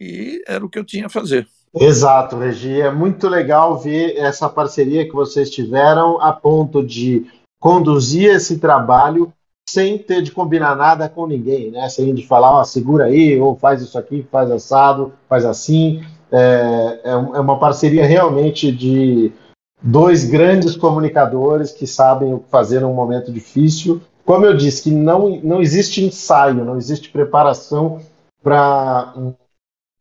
[0.00, 1.46] e era o que eu tinha a fazer.
[1.74, 2.80] Exato, Regi.
[2.80, 9.32] É muito legal ver essa parceria que vocês tiveram a ponto de conduzir esse trabalho
[9.70, 11.88] sem ter de combinar nada com ninguém, né?
[11.88, 16.04] Sem de falar, segura aí, ou faz isso aqui, faz assado, faz assim.
[16.32, 19.32] É, é, é uma parceria realmente de
[19.82, 24.00] dois grandes comunicadores que sabem o que fazer num momento difícil.
[24.24, 28.00] Como eu disse, que não, não existe ensaio, não existe preparação
[28.42, 29.34] para um,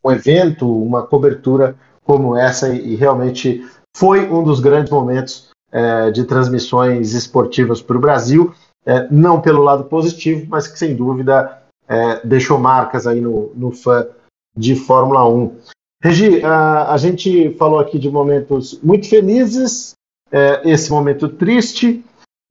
[0.04, 3.64] um, evento, uma cobertura como essa, e, e realmente
[3.96, 8.54] foi um dos grandes momentos é, de transmissões esportivas para o Brasil
[8.86, 13.72] é, não pelo lado positivo, mas que sem dúvida é, deixou marcas aí no, no
[13.72, 14.08] fã
[14.56, 15.58] de Fórmula 1.
[16.02, 19.94] Regi, a, a gente falou aqui de momentos muito felizes,
[20.32, 22.04] é, esse momento triste,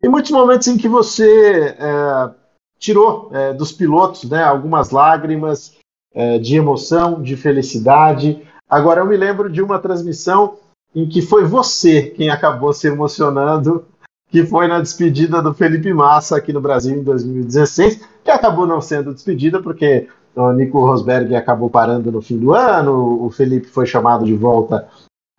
[0.02, 2.30] e muitos momentos em que você é,
[2.78, 5.76] tirou é, dos pilotos né, algumas lágrimas
[6.14, 8.42] é, de emoção, de felicidade.
[8.68, 10.56] Agora, eu me lembro de uma transmissão
[10.94, 13.86] em que foi você quem acabou se emocionando,
[14.30, 18.80] que foi na despedida do Felipe Massa aqui no Brasil em 2016, que acabou não
[18.80, 23.86] sendo despedida porque o Nico Rosberg acabou parando no fim do ano, o Felipe foi
[23.86, 24.86] chamado de volta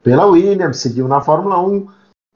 [0.04, 1.88] pela Williams, seguiu na Fórmula 1,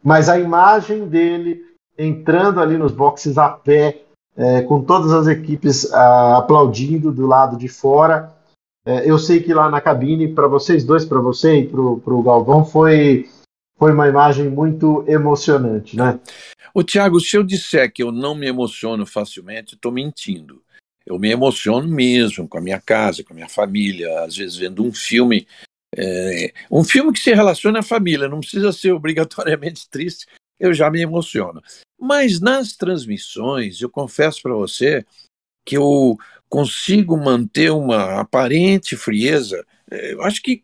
[0.03, 1.61] mas a imagem dele
[1.97, 4.03] entrando ali nos boxes a pé,
[4.35, 8.33] é, com todas as equipes ah, aplaudindo do lado de fora.
[8.85, 12.23] É, eu sei que lá na cabine, para vocês dois, para você e para o
[12.23, 13.29] Galvão, foi,
[13.78, 16.19] foi uma imagem muito emocionante, né?
[16.74, 20.63] O Tiago, se eu disser que eu não me emociono facilmente, estou mentindo.
[21.05, 24.84] Eu me emociono mesmo com a minha casa, com a minha família, às vezes vendo
[24.84, 25.47] um filme.
[25.95, 30.26] É, um filme que se relaciona à família, não precisa ser obrigatoriamente triste,
[30.59, 31.61] eu já me emociono.
[31.99, 35.05] Mas nas transmissões, eu confesso para você
[35.65, 36.17] que eu
[36.49, 40.63] consigo manter uma aparente frieza, é, eu acho que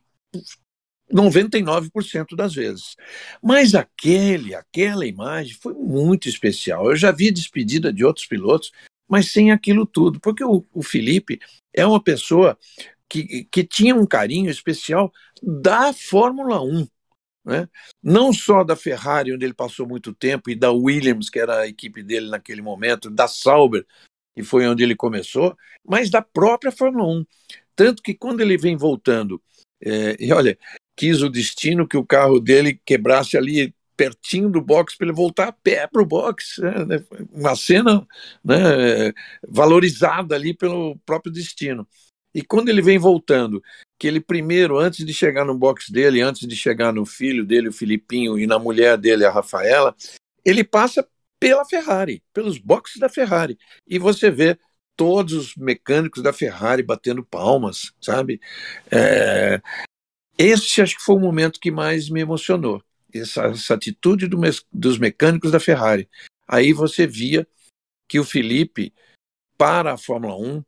[1.14, 2.96] 99% das vezes.
[3.42, 6.90] Mas aquele, aquela imagem foi muito especial.
[6.90, 8.72] Eu já vi despedida de outros pilotos,
[9.08, 11.40] mas sem aquilo tudo, porque o, o Felipe
[11.74, 12.58] é uma pessoa
[13.10, 16.88] que, que tinha um carinho especial da Fórmula 1.
[17.44, 17.68] Né?
[18.04, 21.68] Não só da Ferrari, onde ele passou muito tempo, e da Williams, que era a
[21.68, 23.86] equipe dele naquele momento, da Sauber,
[24.36, 27.26] que foi onde ele começou, mas da própria Fórmula 1.
[27.76, 29.42] Tanto que quando ele vem voltando,
[29.84, 30.58] é, e olha,
[31.00, 35.48] quis o destino que o carro dele quebrasse ali pertinho do box para ele voltar
[35.48, 36.58] a pé para o box.
[36.60, 37.02] Né?
[37.32, 38.06] Uma cena
[38.44, 39.14] né,
[39.48, 41.88] valorizada ali pelo próprio destino.
[42.36, 43.64] E quando ele vem voltando,
[43.98, 47.70] que ele primeiro, antes de chegar no box dele, antes de chegar no filho dele,
[47.70, 49.96] o Filipinho, e na mulher dele, a Rafaela,
[50.44, 51.08] ele passa
[51.40, 53.58] pela Ferrari, pelos boxes da Ferrari.
[53.88, 54.60] E você vê
[54.98, 58.42] todos os mecânicos da Ferrari batendo palmas, sabe?
[58.92, 59.62] É...
[60.42, 62.82] Esse acho que foi o momento que mais me emocionou.
[63.14, 64.40] Essa, essa atitude do,
[64.72, 66.10] dos mecânicos da Ferrari.
[66.48, 67.46] Aí você via
[68.08, 68.94] que o Felipe,
[69.58, 70.64] para a Fórmula 1,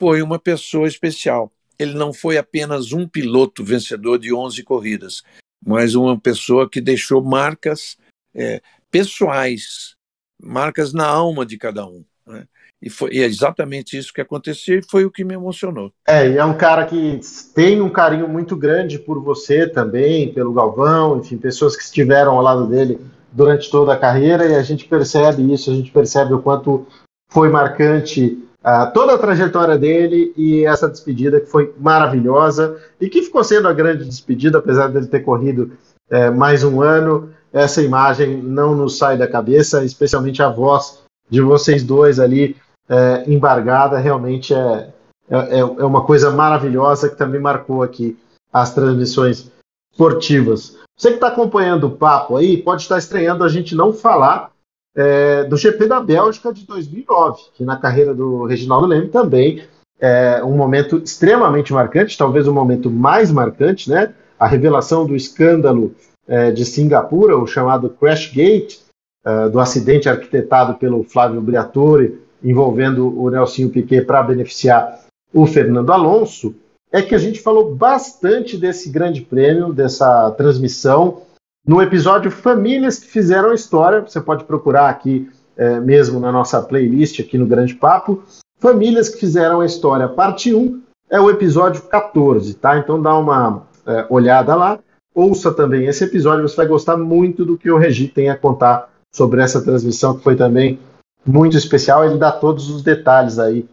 [0.00, 1.52] foi uma pessoa especial.
[1.78, 5.22] Ele não foi apenas um piloto vencedor de 11 corridas,
[5.64, 7.96] mas uma pessoa que deixou marcas
[8.34, 8.60] é,
[8.90, 9.94] pessoais,
[10.42, 12.04] marcas na alma de cada um.
[12.26, 12.48] Né?
[12.82, 15.92] E, foi, e é exatamente isso que aconteceu e foi o que me emocionou.
[16.06, 17.20] É, e é um cara que
[17.54, 22.42] tem um carinho muito grande por você também, pelo Galvão, enfim, pessoas que estiveram ao
[22.42, 22.98] lado dele
[23.30, 26.84] durante toda a carreira e a gente percebe isso, a gente percebe o quanto
[27.30, 33.22] foi marcante uh, toda a trajetória dele e essa despedida que foi maravilhosa e que
[33.22, 35.72] ficou sendo a grande despedida, apesar dele ter corrido
[36.10, 37.30] uh, mais um ano.
[37.52, 42.56] Essa imagem não nos sai da cabeça, especialmente a voz de vocês dois ali
[42.88, 44.92] uh, embargada, realmente é,
[45.30, 48.18] é, é uma coisa maravilhosa que também marcou aqui
[48.52, 49.50] as transmissões
[49.92, 50.76] esportivas.
[50.98, 54.50] Você que está acompanhando o papo aí, pode estar estranhando a gente não falar
[54.94, 59.64] é, do GP da Bélgica de 2009, que na carreira do Reginaldo Leme também
[59.98, 64.12] é um momento extremamente marcante, talvez o momento mais marcante, né?
[64.38, 65.94] A revelação do escândalo
[66.26, 68.80] é, de Singapura, o chamado Crash Gate,
[69.24, 75.00] é, do acidente arquitetado pelo Flávio Briatore, envolvendo o Nelsinho Piquet para beneficiar
[75.32, 76.54] o Fernando Alonso,
[76.90, 81.22] é que a gente falou bastante desse grande prêmio, dessa transmissão,
[81.66, 84.00] no episódio Famílias que Fizeram a História.
[84.00, 88.22] Você pode procurar aqui é, mesmo na nossa playlist, aqui no Grande Papo.
[88.58, 92.78] Famílias que Fizeram a História, parte 1, é o episódio 14, tá?
[92.78, 94.78] Então dá uma é, olhada lá.
[95.14, 98.90] Ouça também esse episódio, você vai gostar muito do que o Regi tem a contar
[99.14, 100.78] sobre essa transmissão, que foi também
[101.26, 102.04] muito especial.
[102.04, 103.66] Ele dá todos os detalhes aí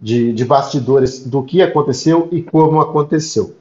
[0.00, 3.54] de, de bastidores do que aconteceu e como aconteceu.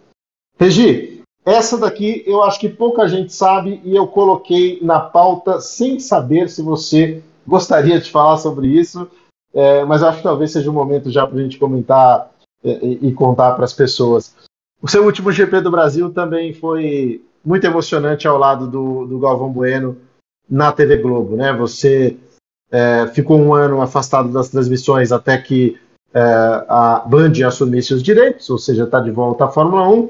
[0.60, 6.00] Regi, essa daqui eu acho que pouca gente sabe e eu coloquei na pauta sem
[6.00, 9.08] saber se você gostaria de falar sobre isso,
[9.54, 12.32] é, mas acho que talvez seja um momento já para a gente comentar
[12.64, 14.36] é, e, e contar para as pessoas.
[14.82, 19.52] O seu último GP do Brasil também foi muito emocionante ao lado do, do Galvão
[19.52, 19.98] Bueno
[20.50, 21.54] na TV Globo, né?
[21.54, 22.18] Você
[22.76, 25.80] é, ficou um ano afastado das transmissões até que
[26.14, 26.20] é,
[26.68, 30.10] a Band assumisse os direitos, ou seja, está de volta à Fórmula 1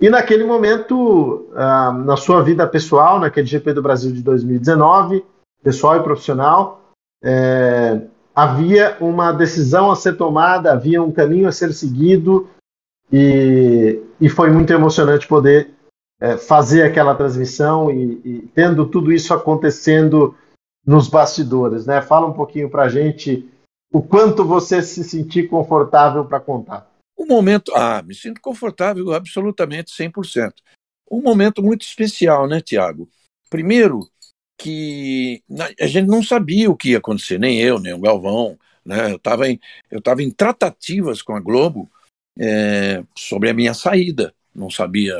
[0.00, 5.22] e naquele momento, uh, na sua vida pessoal, naquele GP do Brasil de 2019,
[5.62, 6.80] pessoal e profissional,
[7.22, 8.00] é,
[8.34, 12.48] havia uma decisão a ser tomada, havia um caminho a ser seguido,
[13.12, 15.68] e, e foi muito emocionante poder
[16.18, 20.34] é, fazer aquela transmissão e, e, tendo tudo isso acontecendo
[20.86, 21.86] nos bastidores.
[21.86, 22.00] Né?
[22.02, 23.48] Fala um pouquinho para a gente
[23.92, 26.90] o quanto você se sentir confortável para contar.
[27.18, 30.52] Um momento, ah, me sinto confortável absolutamente 100%.
[31.10, 33.08] Um momento muito especial, né, Tiago?
[33.50, 34.08] Primeiro,
[34.56, 35.42] que
[35.80, 38.58] a gente não sabia o que ia acontecer, nem eu, nem o Galvão.
[38.84, 39.10] Né?
[39.10, 39.58] Eu estava em,
[39.90, 41.90] eu em tratativas com a Globo
[42.38, 44.34] é, sobre a minha saída.
[44.54, 45.14] Não sabia,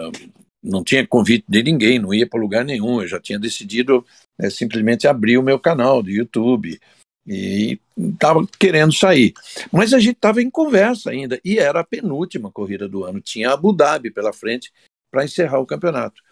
[0.63, 3.01] não tinha convite de ninguém, não ia para lugar nenhum.
[3.01, 4.05] Eu já tinha decidido
[4.41, 6.81] é, simplesmente abrir o meu canal do YouTube
[7.27, 9.35] e estava querendo sair.
[9.71, 13.21] Mas a gente estava em conversa ainda e era a penúltima corrida do ano.
[13.21, 14.73] Tinha Abu Dhabi pela frente
[15.11, 16.23] para encerrar o campeonato.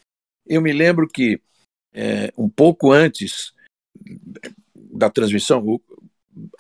[0.46, 1.40] Eu me lembro que
[1.92, 3.52] é, um pouco antes
[4.74, 5.80] da transmissão,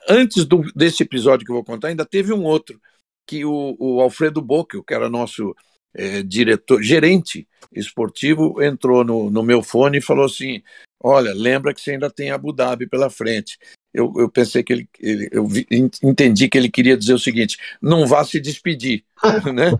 [0.08, 2.80] antes do, desse episódio que eu vou contar, ainda teve um outro
[3.26, 5.54] que o, o Alfredo Bockel, que era nosso
[5.94, 10.62] é, diretor, gerente esportivo, entrou no, no meu fone e falou assim:
[11.02, 13.58] Olha, lembra que você ainda tem Abu Dhabi pela frente.
[13.94, 15.66] Eu, eu pensei que ele, ele eu vi,
[16.02, 19.04] entendi que ele queria dizer o seguinte: não vá se despedir,
[19.54, 19.72] né?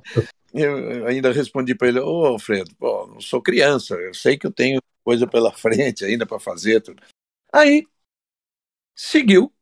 [0.55, 4.53] Eu ainda respondi para ele: Ô, oh, Alfredo, não sou criança, eu sei que eu
[4.53, 6.81] tenho coisa pela frente ainda para fazer.
[6.81, 7.03] Tudo.
[7.53, 7.85] Aí
[8.95, 9.53] seguiu.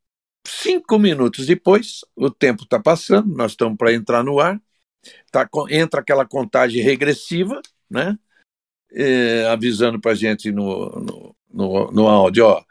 [0.48, 4.62] Cinco minutos depois, o tempo está passando, nós estamos para entrar no ar,
[5.32, 8.16] tá, entra aquela contagem regressiva, né?
[8.92, 12.64] É, avisando para a gente no, no, no, no, áudio, ó,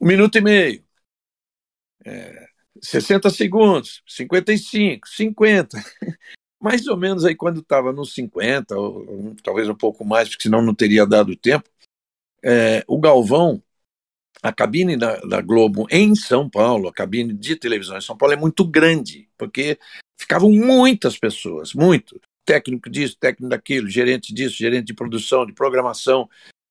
[0.00, 0.84] um minuto e meio,
[2.04, 2.48] é,
[2.80, 5.78] 60 segundos, 55, 50.
[6.60, 10.60] mais ou menos aí quando estava nos 50, ou, talvez um pouco mais, porque senão
[10.60, 11.68] não teria dado tempo,
[12.42, 13.62] é, o Galvão,
[14.42, 18.34] a cabine da, da, Globo em São Paulo, a cabine de televisão em São Paulo
[18.34, 19.78] é muito grande, porque
[20.18, 22.20] ficavam muitas pessoas, muito.
[22.44, 26.28] Técnico disso, técnico daquilo, gerente disso, gerente de produção, de programação,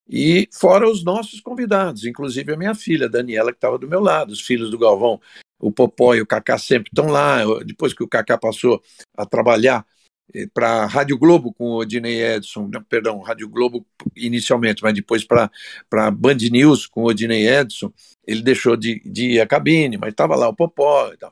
[0.10, 4.32] e fora os nossos convidados, inclusive a minha filha, Daniela, que estava do meu lado,
[4.32, 5.22] os filhos do Galvão,
[5.60, 7.42] o Popó e o Kaká sempre estão lá.
[7.64, 8.82] Depois que o Kaká passou
[9.16, 9.86] a trabalhar
[10.34, 13.86] eh, para a Rádio Globo com o Odinei Edson, não, perdão, Rádio Globo
[14.16, 15.52] inicialmente, mas depois para
[15.92, 17.94] a Band News com o Odinei Edson,
[18.26, 21.32] ele deixou de, de ir à cabine, mas estava lá o Popó e tal.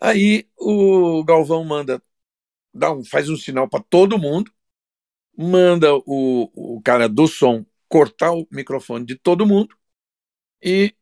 [0.00, 2.00] Aí o Galvão manda,
[2.72, 4.52] dá um, faz um sinal para todo mundo,
[5.36, 9.76] manda o, o cara do som cortar o microfone de todo mundo
[10.62, 10.94] e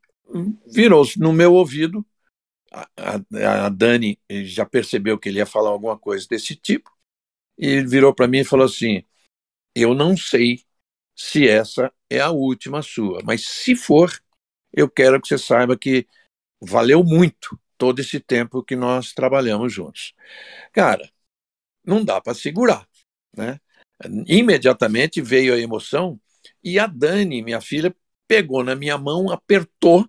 [0.67, 2.05] virou-se no meu ouvido
[2.73, 2.89] a,
[3.67, 6.91] a, Dani já percebeu que ele ia falar alguma coisa desse tipo
[7.57, 9.05] e virou para mim e falou assim:
[9.73, 10.65] Eu não sei
[11.15, 14.11] se essa é a última sua, mas se for,
[14.73, 16.09] eu quero que você saiba que
[16.61, 20.13] valeu muito todo esse tempo que nós trabalhamos juntos.
[20.73, 21.09] Cara,
[21.85, 22.89] não dá para segurar,
[23.37, 23.61] né?
[24.27, 26.21] Imediatamente veio a emoção
[26.63, 27.95] e a Dani, minha filha,
[28.29, 30.09] pegou na minha mão, apertou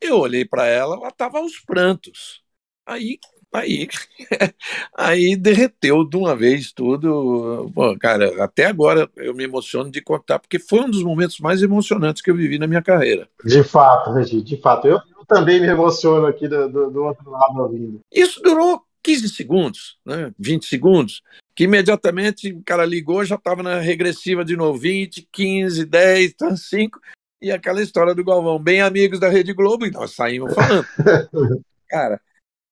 [0.00, 2.42] eu olhei para ela, ela estava aos prantos.
[2.86, 3.18] Aí,
[3.52, 3.88] aí,
[4.96, 7.70] aí derreteu de uma vez tudo.
[7.74, 11.62] Pô, cara, até agora eu me emociono de contar, porque foi um dos momentos mais
[11.62, 13.28] emocionantes que eu vivi na minha carreira.
[13.44, 14.86] De fato, Regi, de fato.
[14.86, 18.00] Eu, eu também me emociono aqui do, do, do outro lado ouvindo.
[18.12, 20.32] Isso durou 15 segundos, né?
[20.38, 21.22] 20 segundos,
[21.58, 27.00] que imediatamente o cara ligou, já estava na regressiva de novo, 20, 15, 10, 5,
[27.42, 30.86] e aquela história do Galvão, bem amigos da Rede Globo, e nós saímos falando.
[31.90, 32.20] Cara,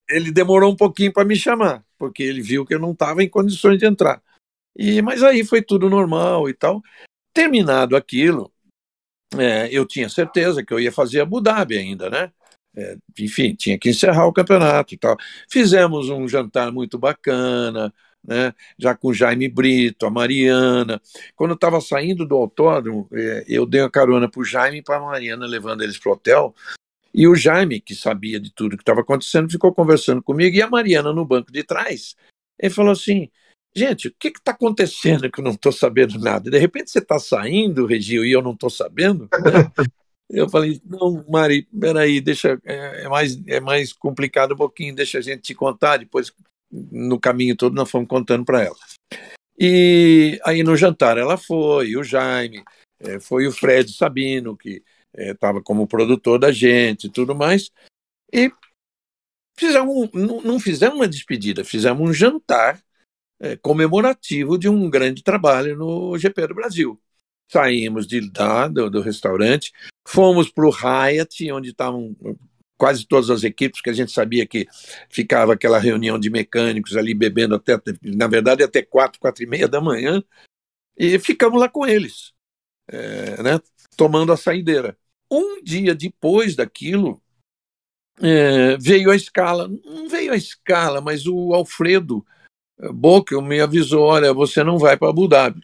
[0.09, 3.29] ele demorou um pouquinho para me chamar, porque ele viu que eu não estava em
[3.29, 4.23] condições de entrar.
[4.77, 6.81] E Mas aí foi tudo normal e tal.
[7.35, 8.53] Terminado aquilo,
[9.37, 12.31] é, eu tinha certeza que eu ia fazer Abu Dhabi ainda, né?
[12.77, 15.17] É, enfim, tinha que encerrar o campeonato e tal.
[15.51, 17.93] Fizemos um jantar muito bacana,
[18.27, 18.55] né?
[18.79, 21.01] já com o Jaime Brito, a Mariana.
[21.35, 24.83] Quando eu estava saindo do autódromo, é, eu dei uma carona para o Jaime e
[24.83, 26.55] para a Mariana, levando eles para o hotel.
[27.15, 30.69] E o Jaime, que sabia de tudo que estava acontecendo, ficou conversando comigo, e a
[30.69, 32.15] Mariana no banco de trás.
[32.59, 33.31] Ele falou assim:
[33.75, 36.51] gente, o que está acontecendo que eu não estou sabendo nada?
[36.51, 39.29] De repente você está saindo, Regil, e eu não estou sabendo?
[40.29, 45.19] Eu falei, não, Mari, peraí, deixa, é, é, mais, é mais complicado um pouquinho, deixa
[45.19, 46.33] a gente te contar, depois
[46.71, 48.77] no caminho todo nós fomos contando para ela.
[49.59, 52.63] E aí no jantar ela foi, o Jaime,
[53.01, 54.83] é, foi o Fred Sabino, que
[55.15, 57.71] estava é, como produtor da gente e tudo mais.
[58.33, 58.51] E
[59.59, 62.81] fizemos, não, não fizemos uma despedida, fizemos um jantar
[63.41, 67.01] é, comemorativo de um grande trabalho no GP do Brasil.
[67.51, 69.73] Saímos de lá do, do restaurante,
[70.07, 72.17] fomos para o Hyatt, onde estavam
[72.77, 74.67] quase todas as equipes, que a gente sabia que
[75.09, 79.69] ficava aquela reunião de mecânicos ali bebendo até, na verdade, até quatro, quatro e meia
[79.69, 80.23] da manhã,
[80.97, 82.33] e ficamos lá com eles,
[82.89, 83.61] é, né,
[83.97, 84.97] tomando a saideira.
[85.31, 87.21] Um dia depois daquilo,
[88.21, 92.25] é, veio a escala, não veio a escala, mas o Alfredo
[92.93, 95.63] Boca me avisou: olha, você não vai para Abu Dhabi.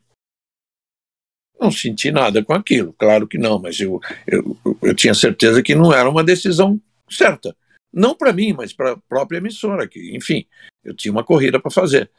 [1.60, 5.76] Não senti nada com aquilo, claro que não, mas eu, eu, eu tinha certeza que
[5.76, 6.80] não era uma decisão
[7.12, 7.56] certa.
[7.92, 10.46] Não para mim, mas para a própria emissora, que, enfim,
[10.82, 12.10] eu tinha uma corrida para fazer.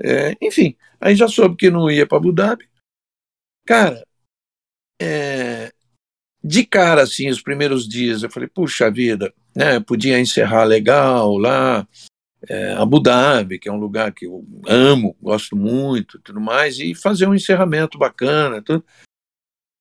[0.00, 2.68] É, enfim, aí já soube que não ia para Abu Dhabi.
[3.66, 4.06] Cara,
[5.00, 5.72] é,
[6.42, 11.86] de cara, assim, os primeiros dias, eu falei, puxa vida, né, podia encerrar legal lá,
[12.48, 16.94] é, Abu Dhabi, que é um lugar que eu amo, gosto muito, tudo mais, e
[16.94, 18.84] fazer um encerramento bacana, tudo.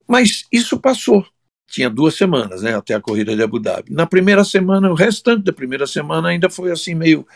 [0.08, 1.26] Mas isso passou.
[1.70, 3.94] Tinha duas semanas, né, até a corrida de Abu Dhabi.
[3.94, 7.28] Na primeira semana, o restante da primeira semana ainda foi assim meio,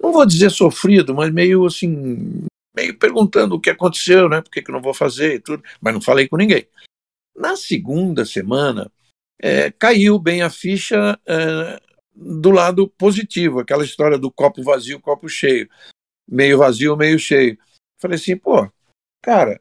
[0.00, 4.62] não vou dizer sofrido, mas meio assim, meio perguntando o que aconteceu, né, por que,
[4.62, 6.66] que não vou fazer e tudo, mas não falei com ninguém.
[7.36, 8.90] Na segunda semana,
[9.40, 11.80] é, caiu bem a ficha é,
[12.14, 15.68] do lado positivo, aquela história do copo vazio, copo cheio,
[16.26, 17.58] meio vazio, meio cheio.
[18.00, 18.70] Falei assim, pô,
[19.22, 19.60] cara,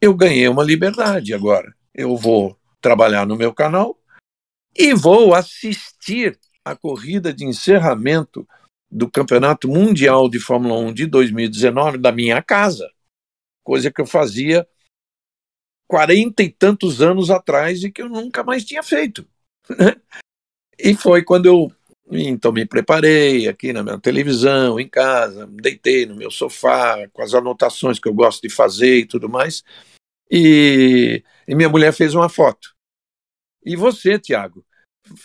[0.00, 1.74] eu ganhei uma liberdade agora.
[1.94, 3.98] Eu vou trabalhar no meu canal
[4.76, 8.46] e vou assistir a corrida de encerramento
[8.90, 12.90] do Campeonato Mundial de Fórmula 1 de 2019 da minha casa,
[13.64, 14.66] coisa que eu fazia
[15.88, 19.26] quarenta e tantos anos atrás e que eu nunca mais tinha feito.
[20.78, 21.72] e foi quando eu
[22.10, 27.32] então me preparei aqui na minha televisão, em casa, deitei no meu sofá, com as
[27.32, 29.62] anotações que eu gosto de fazer e tudo mais.
[30.30, 32.71] E, e minha mulher fez uma foto.
[33.64, 34.64] E você, Tiago,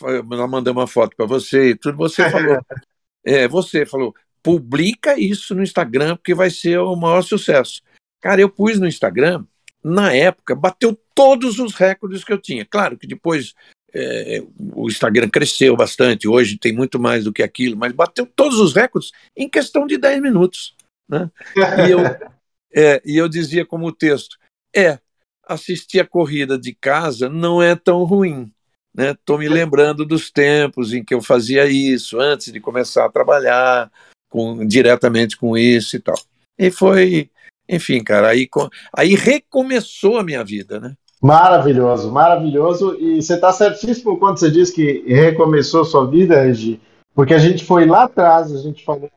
[0.03, 2.59] ela mandou uma foto para você e tudo, você falou.
[3.25, 7.81] é, você falou, publica isso no Instagram, porque vai ser o maior sucesso.
[8.21, 9.45] Cara, eu pus no Instagram,
[9.83, 12.65] na época, bateu todos os recordes que eu tinha.
[12.65, 13.53] Claro que depois
[13.93, 18.59] é, o Instagram cresceu bastante, hoje tem muito mais do que aquilo, mas bateu todos
[18.59, 20.75] os recordes em questão de 10 minutos.
[21.07, 21.29] Né?
[21.55, 21.99] E, eu,
[22.73, 24.37] é, e eu dizia como texto:
[24.75, 24.99] é,
[25.47, 28.51] assistir a corrida de casa não é tão ruim.
[28.97, 29.43] Estou né?
[29.43, 33.91] me lembrando dos tempos em que eu fazia isso, antes de começar a trabalhar
[34.29, 36.15] com, diretamente com isso e tal.
[36.57, 37.29] E foi,
[37.69, 38.49] enfim, cara, aí,
[38.95, 40.95] aí recomeçou a minha vida, né?
[41.21, 42.95] Maravilhoso, maravilhoso.
[42.99, 46.79] E você está certíssimo quando você diz que recomeçou sua vida, Regi,
[47.13, 49.09] porque a gente foi lá atrás, a gente falou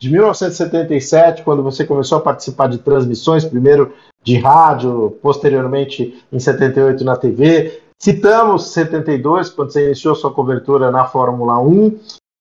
[0.00, 3.92] de 1977, quando você começou a participar de transmissões, primeiro
[4.22, 7.80] de rádio, posteriormente em 78 na TV.
[8.00, 11.98] Citamos 72, quando você iniciou sua cobertura na Fórmula 1.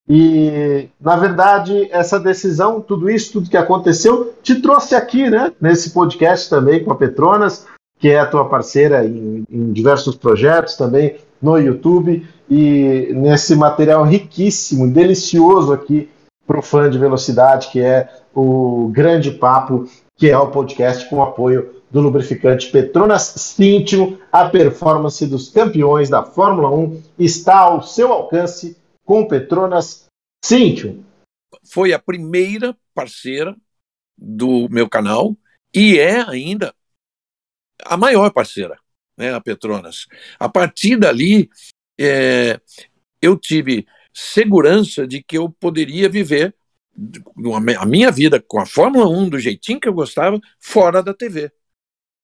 [0.10, 5.92] E, na verdade, essa decisão, tudo isso, tudo que aconteceu, te trouxe aqui, né, nesse
[5.92, 7.66] podcast também com a Petronas
[8.04, 14.04] que é a tua parceira em, em diversos projetos também no YouTube e nesse material
[14.04, 16.10] riquíssimo, delicioso aqui
[16.46, 21.22] para o fã de velocidade, que é o Grande Papo, que é o podcast com
[21.22, 24.18] apoio do lubrificante Petronas Cintium.
[24.32, 30.06] A performance dos campeões da Fórmula 1 está ao seu alcance com Petronas
[30.44, 31.04] Cintium.
[31.64, 33.56] Foi a primeira parceira
[34.18, 35.36] do meu canal
[35.74, 36.74] e é ainda
[37.86, 38.78] a maior parceira,
[39.18, 40.08] né, a Petronas.
[40.40, 41.50] A partir dali,
[42.00, 42.60] é,
[43.22, 46.56] eu tive segurança de que eu poderia viver
[47.80, 51.52] a minha vida com a Fórmula 1 do jeitinho que eu gostava, fora da TV.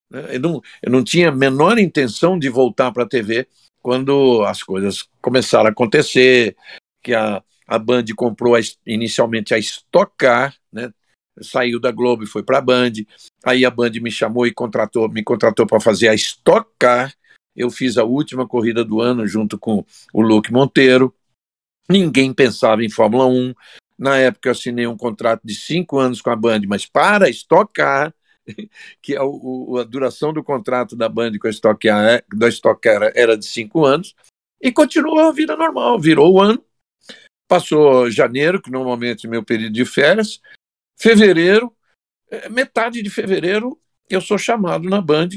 [0.10, 0.36] Né.
[0.36, 3.48] Eu não, eu não tinha a menor intenção de voltar para a TV
[3.82, 6.56] quando as coisas começaram a acontecer,
[7.02, 10.92] que a, a Band comprou a, inicialmente a Stock Car, né,
[11.42, 12.92] saiu da Globo e foi para a Band.
[13.44, 17.14] Aí a Band me chamou e contratou, me contratou para fazer a Stock Car.
[17.56, 21.14] Eu fiz a última corrida do ano junto com o Luke Monteiro.
[21.90, 23.54] Ninguém pensava em Fórmula 1.
[23.98, 27.30] Na época eu assinei um contrato de cinco anos com a Band, mas para a
[27.30, 28.14] Stock Car,
[29.02, 31.88] que a, é a duração do contrato da Band com a Stock
[32.34, 34.16] da Stock Car era de cinco anos,
[34.62, 36.00] e continuou a vida normal.
[36.00, 36.64] Virou o ano,
[37.48, 40.40] passou janeiro, que normalmente é meu período de férias,
[41.00, 41.74] Fevereiro,
[42.30, 43.80] é, metade de fevereiro,
[44.10, 45.30] eu sou chamado na Band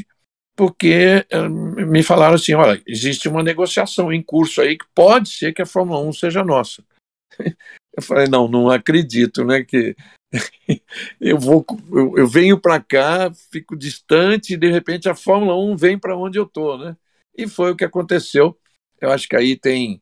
[0.56, 5.52] porque é, me falaram assim: olha, existe uma negociação em curso aí que pode ser
[5.52, 6.84] que a Fórmula 1 seja nossa.
[7.94, 9.62] Eu falei: não, não acredito, né?
[9.62, 9.94] Que
[11.20, 15.76] eu vou, eu, eu venho para cá, fico distante e de repente a Fórmula 1
[15.76, 16.96] vem para onde eu tô, né?
[17.36, 18.58] E foi o que aconteceu.
[18.98, 20.00] Eu acho que aí tem,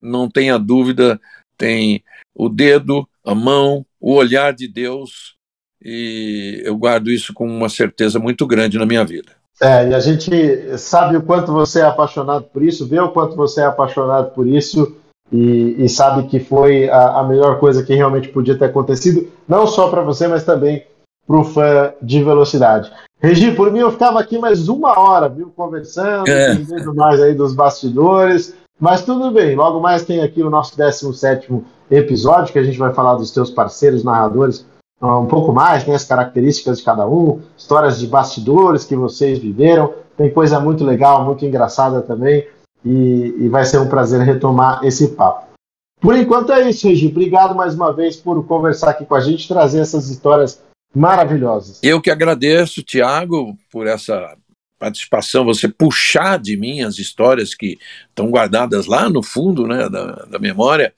[0.00, 1.20] não tenha dúvida,
[1.56, 5.36] tem o dedo, a mão, o olhar de Deus,
[5.80, 9.41] e eu guardo isso com uma certeza muito grande na minha vida.
[9.60, 13.36] É, e a gente sabe o quanto você é apaixonado por isso, vê o quanto
[13.36, 14.96] você é apaixonado por isso,
[15.30, 19.66] e, e sabe que foi a, a, melhor coisa que realmente podia ter acontecido, não
[19.66, 20.84] só para você, mas também
[21.26, 22.90] para o fã de velocidade.
[23.20, 26.52] Regi, por mim eu ficava aqui mais uma hora, viu, conversando, é.
[26.52, 31.62] entendendo mais aí dos bastidores, mas tudo bem, logo mais tem aqui o nosso 17
[31.90, 34.66] episódio, que a gente vai falar dos teus parceiros narradores
[35.02, 39.94] um pouco mais, né, as características de cada um, histórias de bastidores que vocês viveram,
[40.16, 42.46] tem coisa muito legal, muito engraçada também,
[42.84, 45.52] e, e vai ser um prazer retomar esse papo.
[46.00, 47.08] Por enquanto é isso, Regi.
[47.08, 50.60] Obrigado mais uma vez por conversar aqui com a gente, trazer essas histórias
[50.94, 51.78] maravilhosas.
[51.82, 54.36] Eu que agradeço, Tiago, por essa
[54.78, 57.78] participação, você puxar de mim as histórias que
[58.08, 60.92] estão guardadas lá no fundo né, da, da memória.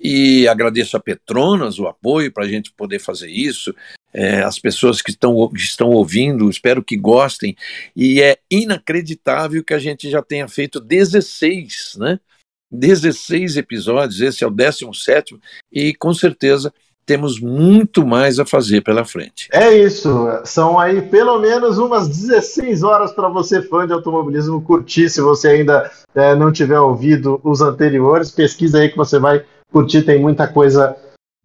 [0.00, 3.74] E agradeço a Petronas o apoio para a gente poder fazer isso.
[4.12, 7.54] É, as pessoas que estão, que estão ouvindo, espero que gostem.
[7.94, 12.18] E é inacreditável que a gente já tenha feito 16, né?
[12.72, 15.36] 16 episódios, esse é o 17,
[15.72, 16.72] e com certeza
[17.04, 19.48] temos muito mais a fazer pela frente.
[19.52, 25.10] É isso, são aí pelo menos umas 16 horas para você, fã de automobilismo, curtir.
[25.10, 30.02] Se você ainda é, não tiver ouvido os anteriores, pesquisa aí que você vai curtir,
[30.02, 30.96] tem muita coisa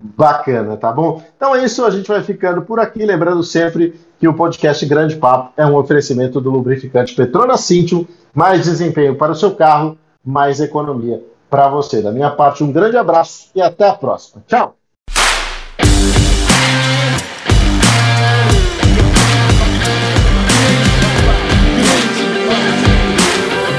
[0.01, 1.23] bacana, tá bom?
[1.35, 5.15] Então é isso, a gente vai ficando por aqui, lembrando sempre que o podcast Grande
[5.15, 10.59] Papo é um oferecimento do lubrificante Petronas Cintium, mais desempenho para o seu carro, mais
[10.59, 12.01] economia para você.
[12.01, 14.43] Da minha parte, um grande abraço e até a próxima.
[14.47, 14.75] Tchau!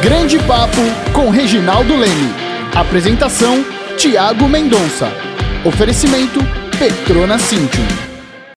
[0.02, 0.80] Grande Papo
[1.12, 2.32] com Reginaldo Leme.
[2.74, 5.10] Apresentação Tiago Mendonça.
[5.64, 6.38] Oferecimento
[6.78, 8.05] Petrona Cintium.